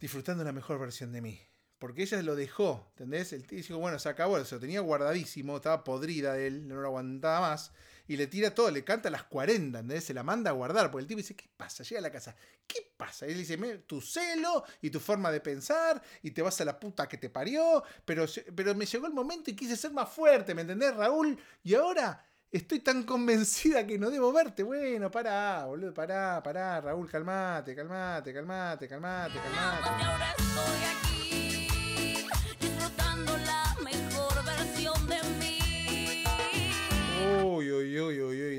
[0.00, 1.40] Disfrutando la mejor versión de mí.
[1.80, 3.32] Porque ella lo dejó, ¿entendés?
[3.32, 6.76] El tío dijo, bueno, se acabó, se lo tenía guardadísimo, estaba podrida de él, no
[6.76, 7.72] lo aguantaba más.
[8.06, 10.04] Y le tira todo, le canta a las 40, ¿entendés?
[10.04, 10.90] Se la manda a guardar.
[10.90, 11.82] Porque el tipo dice, ¿qué pasa?
[11.82, 13.26] Llega a la casa, ¿qué pasa?
[13.26, 16.64] Y él dice, "Me- tu celo y tu forma de pensar, y te vas a
[16.66, 20.08] la puta que te parió, pero, pero me llegó el momento y quise ser más
[20.10, 21.36] fuerte, ¿me entendés, Raúl?
[21.64, 24.64] Y ahora Estoy tan convencida que no debo verte.
[24.64, 29.88] Bueno, pará, boludo, pará, pará, Raúl, calmate, calmate, calmate, calmate, calmate.
[29.88, 31.09] Ahora estoy aquí,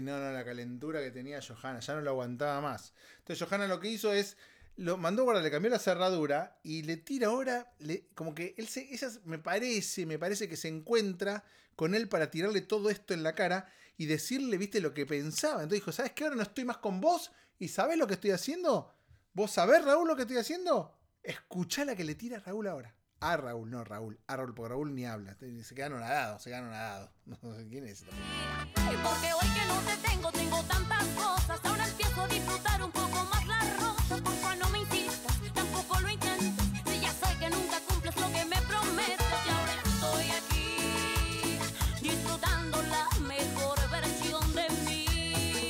[0.01, 2.93] no, no, la calentura que tenía Johanna, ya no lo aguantaba más.
[3.19, 4.37] Entonces Johanna lo que hizo es,
[4.77, 8.55] lo mandó a guardar, le cambió la cerradura y le tira ahora, le, como que
[8.57, 11.43] él se, ella me parece, me parece que se encuentra
[11.75, 15.63] con él para tirarle todo esto en la cara y decirle, viste, lo que pensaba.
[15.63, 16.23] Entonces dijo, ¿sabes qué?
[16.23, 18.93] Ahora no estoy más con vos y ¿sabés lo que estoy haciendo?
[19.33, 20.97] ¿Vos sabés, Raúl, lo que estoy haciendo?
[21.23, 22.95] Escuchá la que le tira Raúl ahora.
[23.23, 24.19] A Raúl, no Raúl.
[24.25, 25.37] A Raúl, porque Raúl ni habla.
[25.63, 27.11] Se quedan nadados, se quedan nadados.
[27.27, 28.03] No sé quién es.
[28.03, 31.59] Porque hoy que no te tengo, tengo tantas cosas.
[31.63, 34.21] Ahora empiezo a disfrutar un poco más las rosas.
[34.21, 36.65] Porfa, no me insistas, tampoco lo intentes.
[36.87, 39.27] Si ya sé que nunca cumples lo que me prometes.
[39.45, 41.59] Y ahora estoy aquí,
[42.01, 45.69] disfrutando la mejor versión de mí.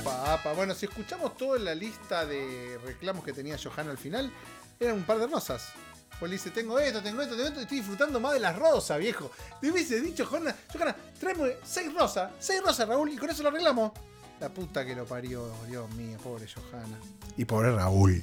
[0.00, 0.52] Apa, apa.
[0.54, 4.32] Bueno, si escuchamos toda la lista de reclamos que tenía Johanna al final,
[4.80, 5.72] eran un par de rosas.
[6.18, 8.56] Pues le dice, tengo esto, tengo esto, tengo esto, y estoy disfrutando más de las
[8.56, 9.30] rosas, viejo.
[9.60, 13.48] Te hubiese dicho, Johanna, Johanna, tráeme seis rosas, seis rosas, Raúl, y con eso lo
[13.48, 13.92] arreglamos.
[14.40, 16.98] La puta que lo parió, Dios mío, pobre Johanna.
[17.36, 18.22] Y pobre Raúl.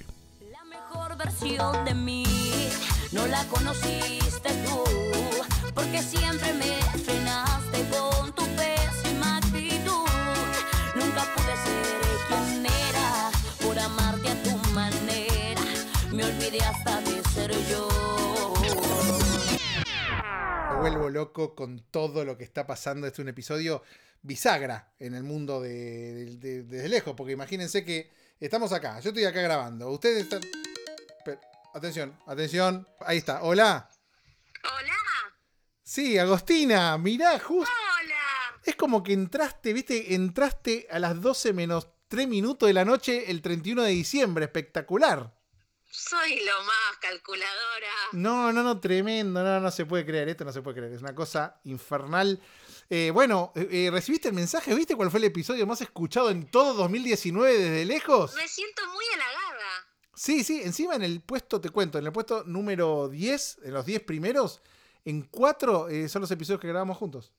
[0.51, 2.69] La mejor versión de mí
[3.11, 4.83] no la conociste tú,
[5.73, 7.60] porque siempre me frenaste
[16.63, 17.87] hasta de ser yo.
[20.71, 23.07] Me vuelvo loco con todo lo que está pasando.
[23.07, 23.83] Este es un episodio
[24.21, 29.09] bisagra en el mundo de, de- de- desde lejos, porque imagínense que estamos acá, yo
[29.09, 30.41] estoy acá grabando, ustedes están...
[31.25, 31.39] Pero,
[31.73, 33.89] atención, atención, ahí está, hola.
[34.63, 34.93] Hola,
[35.83, 37.71] Sí, Agostina, mirá, justo...
[37.99, 38.15] hola.
[38.63, 43.29] Es como que entraste, viste, entraste a las 12 menos 3 minutos de la noche
[43.31, 45.33] el 31 de diciembre, espectacular.
[45.91, 47.87] Soy lo más calculadora.
[48.13, 51.01] No, no, no, tremendo, no, no se puede creer, esto no se puede creer, es
[51.01, 52.41] una cosa infernal.
[52.89, 54.73] Eh, bueno, eh, eh, ¿recibiste el mensaje?
[54.73, 58.33] ¿Viste cuál fue el episodio más escuchado en todo 2019 desde lejos?
[58.35, 59.87] Me siento muy halagada.
[60.15, 63.85] Sí, sí, encima en el puesto, te cuento, en el puesto número 10, en los
[63.85, 64.61] 10 primeros,
[65.03, 67.33] en 4 son los episodios que grabamos juntos.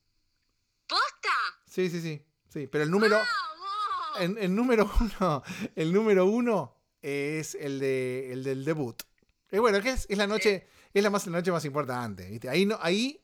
[0.87, 1.31] ¿Posta?
[1.67, 3.17] Sí, sí, sí, sí, pero el número...
[3.17, 4.21] ¡Vamos!
[4.21, 5.43] En- el número uno,
[5.75, 9.03] el número uno es el de el del debut.
[9.51, 12.49] Y bueno, que es, es la noche, es la más la noche más importante, ¿viste?
[12.49, 13.23] Ahí no, ahí,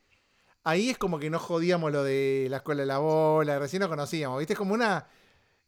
[0.63, 3.89] ahí es como que no jodíamos lo de la escuela de la bola, recién nos
[3.89, 4.53] conocíamos, ¿viste?
[4.53, 5.07] Es como una.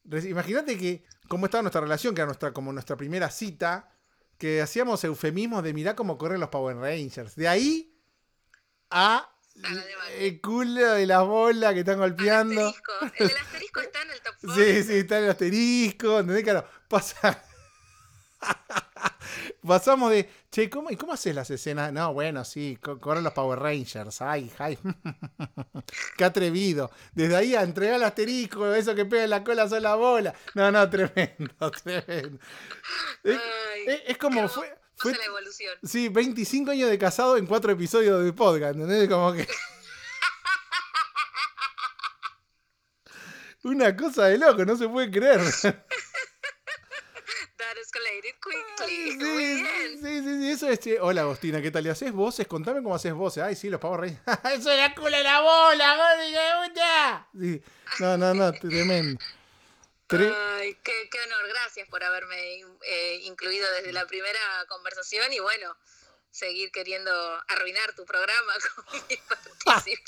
[0.05, 3.91] Imagínate que cómo estaba nuestra relación, que era nuestra, como nuestra primera cita,
[4.37, 7.35] que hacíamos eufemismos de mirar cómo corren los Power Rangers.
[7.35, 7.95] De ahí
[8.89, 9.27] a
[10.17, 12.67] el culo de la bola que están golpeando.
[12.67, 12.91] Asterisco.
[13.17, 14.55] El del asterisco está en el top 4.
[14.63, 16.43] Sí, sí, está el asterisco, ¿entendés?
[16.43, 17.43] Claro, pasa.
[19.65, 21.93] Pasamos de, che, ¿cómo, ¿y cómo haces las escenas?
[21.93, 24.21] No, bueno, sí, co- corren los Power Rangers.
[24.21, 24.77] Ay, ay.
[26.17, 26.91] Qué atrevido.
[27.13, 30.33] Desde ahí a entregar el asterisco, eso que pega en la cola son la bola.
[30.55, 32.39] No, no, tremendo, tremendo.
[33.23, 34.75] Es, Ay, es- es como fue.
[34.97, 35.73] fue la evolución.
[35.83, 39.07] sí, 25 años de casado en cuatro episodios de podcast, ¿entendés?
[39.09, 39.47] Como que.
[43.63, 45.39] Una cosa de loco, no se puede creer.
[47.93, 48.87] Escalated quickly.
[48.87, 49.99] Sí, Muy sí, bien.
[50.01, 50.79] sí, sí, sí, eso es.
[51.01, 51.85] Hola Agostina, ¿qué tal?
[51.85, 52.47] ¿Y haces voces?
[52.47, 53.43] Contame cómo haces voces.
[53.43, 54.17] Ay, sí, los pavos reyes.
[54.45, 56.17] ¡Eso es la culo de la bola,
[56.67, 57.27] puta!
[57.37, 57.61] Sí.
[57.99, 59.19] No, no, no, tremendo.
[60.07, 61.47] Tre- Ay, qué, qué honor.
[61.49, 64.39] Gracias por haberme eh, incluido desde la primera
[64.69, 65.75] conversación y bueno,
[66.31, 67.11] seguir queriendo
[67.47, 69.99] arruinar tu programa con mi participación.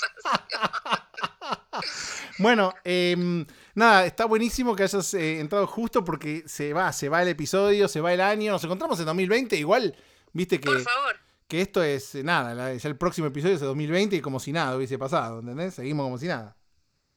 [2.38, 3.44] Bueno, em,
[3.74, 7.86] nada, está buenísimo que hayas eh, entrado justo porque se va, se va el episodio,
[7.86, 8.52] se va el año.
[8.52, 9.96] Nos encontramos en 2020, igual,
[10.32, 11.16] viste que, Por favor.
[11.46, 14.76] que esto es nada, es el próximo episodio es de 2020 y como si nada
[14.76, 15.74] hubiese pasado, ¿entendés?
[15.74, 16.56] Seguimos como si nada.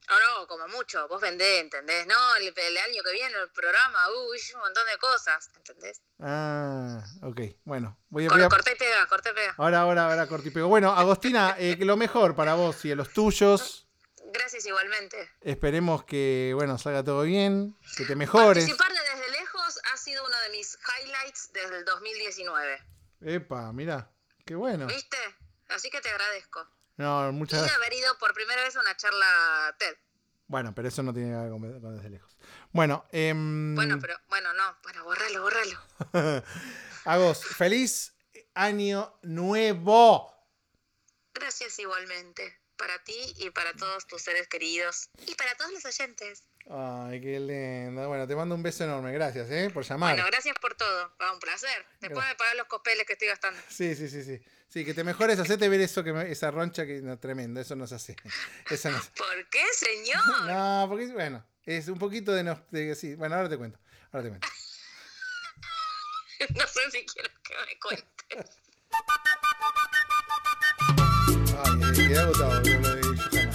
[0.10, 1.08] No, no, como mucho.
[1.08, 2.08] Vos vendés, ¿entendés?
[2.08, 4.00] No, el, el año que viene el programa,
[4.30, 6.02] uy, un montón de cosas, ¿entendés?
[6.20, 8.30] Ah, ok, bueno, voy a...
[8.30, 9.56] Cor- a- Corté y pega, corté y pega.
[9.58, 10.68] Ahora, ahora, ahora, corte y pego.
[10.70, 13.84] Bueno, Agostina, eh, que lo mejor para vos y a los tuyos.
[14.34, 15.30] Gracias igualmente.
[15.42, 18.64] Esperemos que, bueno, salga todo bien, que te mejores.
[18.66, 22.84] Participar de desde lejos ha sido uno de mis highlights desde el 2019.
[23.22, 24.10] Epa, mira,
[24.46, 24.86] qué bueno.
[24.88, 25.18] ¿Viste?
[25.70, 26.66] Así que te agradezco.
[26.98, 27.78] No, muchas gracias.
[27.78, 29.96] haber ido por primera vez a una charla TED.
[30.48, 32.38] Bueno, pero eso no tiene que ver con, desde lejos.
[32.72, 35.82] Bueno, em, Bueno, pero, bueno, no, bueno, borralo, borralo.
[37.06, 38.14] Agos, feliz
[38.54, 40.34] año nuevo.
[41.34, 42.60] Gracias igualmente.
[42.78, 45.10] Para ti y para todos tus seres queridos.
[45.26, 46.44] Y para todos los oyentes.
[46.70, 48.08] Ay, qué lindo.
[48.08, 49.12] Bueno, te mando un beso enorme.
[49.14, 49.70] Gracias, ¿eh?
[49.74, 50.14] Por llamar.
[50.14, 51.12] Bueno, gracias por todo.
[51.22, 51.86] Va, un placer.
[52.00, 52.30] Después Gracias.
[52.34, 53.60] me pagas los copeles que estoy gastando.
[53.68, 54.40] Sí, sí, sí, sí.
[54.70, 57.76] Sí, que te mejores, hacete ver eso, que me- esa roncha que no, tremendo, eso
[57.76, 58.16] no se hace.
[58.70, 60.22] Eso no se- ¿Por qué, señor?
[60.48, 63.80] No, porque bueno, es un poquito de, nos- de- sí, bueno, ahora te cuento.
[64.12, 64.48] Ahora te cuento.
[66.56, 68.06] No sé si quiero que me cuentes.
[71.66, 73.47] Ay, quedé agotado con lo de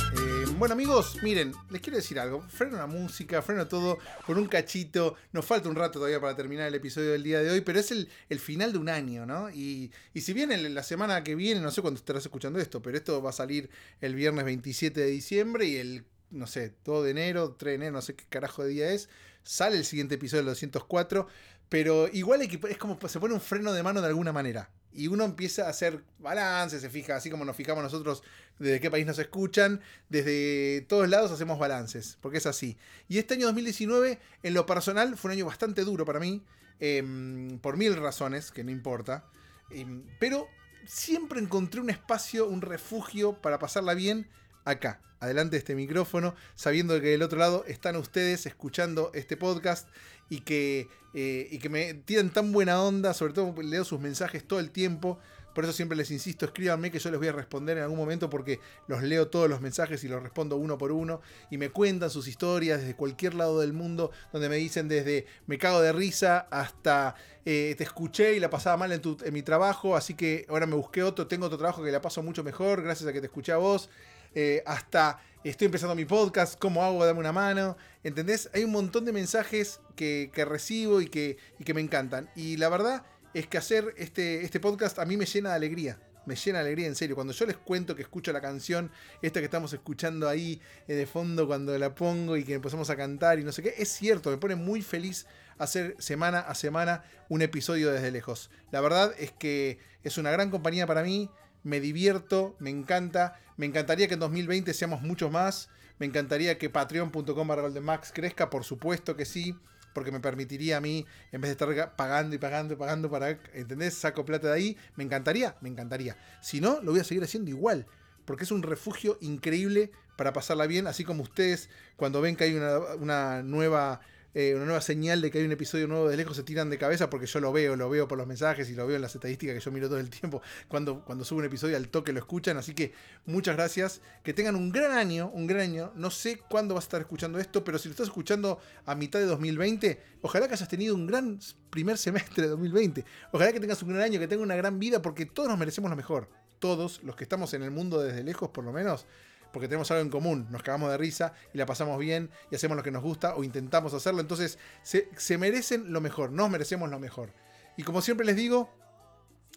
[0.62, 2.40] bueno, amigos, miren, les quiero decir algo.
[2.42, 5.16] Freno la música, freno todo por un cachito.
[5.32, 7.90] Nos falta un rato todavía para terminar el episodio del día de hoy, pero es
[7.90, 9.50] el, el final de un año, ¿no?
[9.50, 12.80] Y, y si bien en la semana que viene, no sé cuándo estarás escuchando esto,
[12.80, 17.06] pero esto va a salir el viernes 27 de diciembre y el, no sé, 2
[17.06, 19.08] de enero, 3 de enero, no sé qué carajo de día es,
[19.42, 21.26] sale el siguiente episodio del 204.
[21.72, 24.68] Pero igual es como se pone un freno de mano de alguna manera.
[24.92, 28.22] Y uno empieza a hacer balance, se fija, así como nos fijamos nosotros
[28.58, 32.76] desde qué país nos escuchan, desde todos lados hacemos balances, porque es así.
[33.08, 36.44] Y este año 2019, en lo personal, fue un año bastante duro para mí,
[36.78, 39.24] em, por mil razones, que no importa.
[39.70, 40.48] Em, pero
[40.84, 44.28] siempre encontré un espacio, un refugio para pasarla bien
[44.64, 49.88] acá, adelante de este micrófono, sabiendo que del otro lado están ustedes escuchando este podcast
[50.28, 54.46] y que, eh, y que me tiran tan buena onda, sobre todo leo sus mensajes
[54.46, 55.18] todo el tiempo.
[55.54, 58.30] Por eso siempre les insisto, escríbanme que yo les voy a responder en algún momento
[58.30, 58.58] porque
[58.88, 62.26] los leo todos los mensajes y los respondo uno por uno y me cuentan sus
[62.26, 67.16] historias desde cualquier lado del mundo donde me dicen desde me cago de risa hasta
[67.44, 70.64] eh, te escuché y la pasaba mal en, tu- en mi trabajo, así que ahora
[70.66, 73.26] me busqué otro, tengo otro trabajo que la paso mucho mejor gracias a que te
[73.26, 73.90] escuché a vos,
[74.34, 77.04] eh, hasta estoy empezando mi podcast, ¿cómo hago?
[77.04, 78.48] Dame una mano, ¿entendés?
[78.54, 82.30] Hay un montón de mensajes que, que recibo y que, y que me encantan.
[82.36, 83.04] Y la verdad
[83.34, 85.98] es que hacer este, este podcast a mí me llena de alegría.
[86.24, 87.16] Me llena de alegría, en serio.
[87.16, 91.06] Cuando yo les cuento que escucho la canción, esta que estamos escuchando ahí eh, de
[91.06, 94.30] fondo cuando la pongo y que empezamos a cantar y no sé qué, es cierto,
[94.30, 95.26] me pone muy feliz
[95.58, 98.50] hacer semana a semana un episodio desde lejos.
[98.70, 101.28] La verdad es que es una gran compañía para mí,
[101.62, 106.70] me divierto, me encanta, me encantaría que en 2020 seamos muchos más, me encantaría que
[106.70, 109.56] patreon.com barra goldenmax crezca, por supuesto que sí,
[109.94, 113.10] porque me permitiría a mí, en vez de estar ga- pagando y pagando y pagando
[113.10, 113.94] para, ¿entendés?
[113.94, 116.16] Saco plata de ahí, me encantaría, me encantaría.
[116.40, 117.86] Si no, lo voy a seguir haciendo igual,
[118.24, 122.54] porque es un refugio increíble para pasarla bien, así como ustedes cuando ven que hay
[122.98, 124.00] una nueva...
[124.34, 126.78] eh, una nueva señal de que hay un episodio nuevo de lejos se tiran de
[126.78, 129.14] cabeza porque yo lo veo, lo veo por los mensajes y lo veo en las
[129.14, 132.18] estadísticas que yo miro todo el tiempo cuando, cuando subo un episodio al toque lo
[132.18, 132.92] escuchan, así que
[133.26, 136.86] muchas gracias, que tengan un gran año, un gran año, no sé cuándo vas a
[136.86, 140.68] estar escuchando esto, pero si lo estás escuchando a mitad de 2020, ojalá que hayas
[140.68, 144.44] tenido un gran primer semestre de 2020, ojalá que tengas un gran año, que tengas
[144.44, 147.70] una gran vida, porque todos nos merecemos lo mejor, todos los que estamos en el
[147.70, 149.04] mundo desde lejos por lo menos,
[149.52, 152.76] porque tenemos algo en común, nos cagamos de risa y la pasamos bien y hacemos
[152.76, 156.98] lo que nos gusta o intentamos hacerlo, entonces se, merecen lo mejor, nos merecemos lo
[156.98, 157.32] mejor.
[157.76, 158.70] Y como siempre les digo,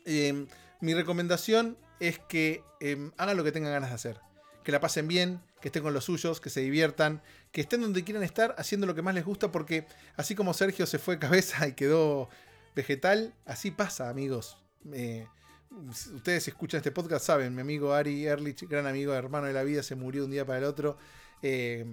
[0.05, 0.47] eh,
[0.81, 4.21] mi recomendación es que eh, hagan lo que tengan ganas de hacer.
[4.63, 7.21] Que la pasen bien, que estén con los suyos, que se diviertan,
[7.51, 10.85] que estén donde quieran estar haciendo lo que más les gusta, porque así como Sergio
[10.85, 12.29] se fue cabeza y quedó
[12.75, 14.57] vegetal, así pasa, amigos.
[14.93, 15.27] Eh,
[15.71, 19.83] ustedes escuchan este podcast, saben, mi amigo Ari Erlich, gran amigo, hermano de la vida,
[19.83, 20.97] se murió un día para el otro.
[21.41, 21.85] Eh,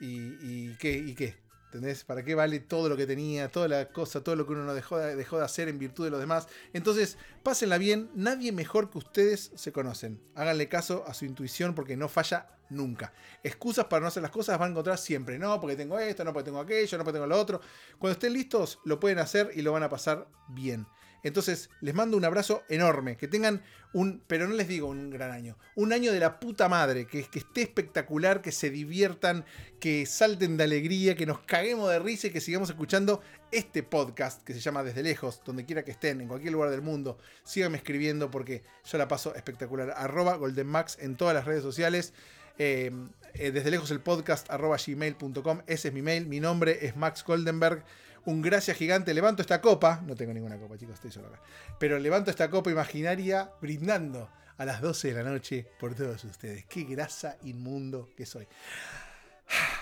[0.00, 0.92] y, y qué?
[0.92, 1.46] ¿Y qué?
[1.66, 2.04] ¿Entendés?
[2.04, 4.72] ¿Para qué vale todo lo que tenía, toda la cosa, todo lo que uno no
[4.72, 6.48] dejó de, dejó de hacer en virtud de los demás?
[6.72, 10.20] Entonces, pásenla bien, nadie mejor que ustedes se conocen.
[10.34, 13.12] Háganle caso a su intuición porque no falla nunca.
[13.42, 15.38] Excusas para no hacer las cosas van a encontrar siempre.
[15.38, 17.60] No, porque tengo esto, no porque tengo aquello, no porque tengo lo otro.
[17.98, 20.86] Cuando estén listos, lo pueden hacer y lo van a pasar bien.
[21.22, 23.16] Entonces, les mando un abrazo enorme.
[23.16, 23.62] Que tengan
[23.92, 27.06] un, pero no les digo un gran año, un año de la puta madre.
[27.06, 29.44] Que, que esté espectacular, que se diviertan,
[29.80, 34.42] que salten de alegría, que nos caguemos de risa y que sigamos escuchando este podcast
[34.42, 37.18] que se llama Desde Lejos, donde quiera que estén, en cualquier lugar del mundo.
[37.44, 39.94] Síganme escribiendo porque yo la paso espectacular.
[39.96, 42.12] Arroba GoldenMax en todas las redes sociales.
[42.58, 42.90] Eh,
[43.34, 45.62] eh, desde lejos el podcast arroba gmail.com.
[45.66, 46.26] Ese es mi mail.
[46.26, 47.84] Mi nombre es Max Goldenberg.
[48.26, 49.14] Un gracias gigante.
[49.14, 50.02] Levanto esta copa.
[50.04, 51.40] No tengo ninguna copa, chicos, estoy solo acá.
[51.78, 56.66] Pero levanto esta copa imaginaria brindando a las 12 de la noche por todos ustedes.
[56.66, 58.46] Qué grasa inmundo que soy.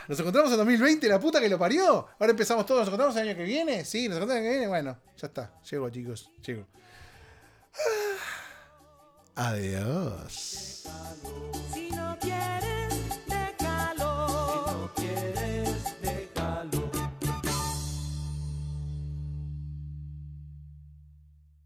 [0.09, 2.07] Nos encontramos en 2020, la puta que lo parió.
[2.18, 3.84] Ahora empezamos todos, nos encontramos el año que viene.
[3.84, 4.68] Sí, nos encontramos el año que viene.
[4.68, 5.53] Bueno, ya está.
[5.70, 6.30] Llego, chicos.
[6.47, 6.66] Llego.
[9.36, 10.84] Adiós.
[11.72, 12.74] Si no quieres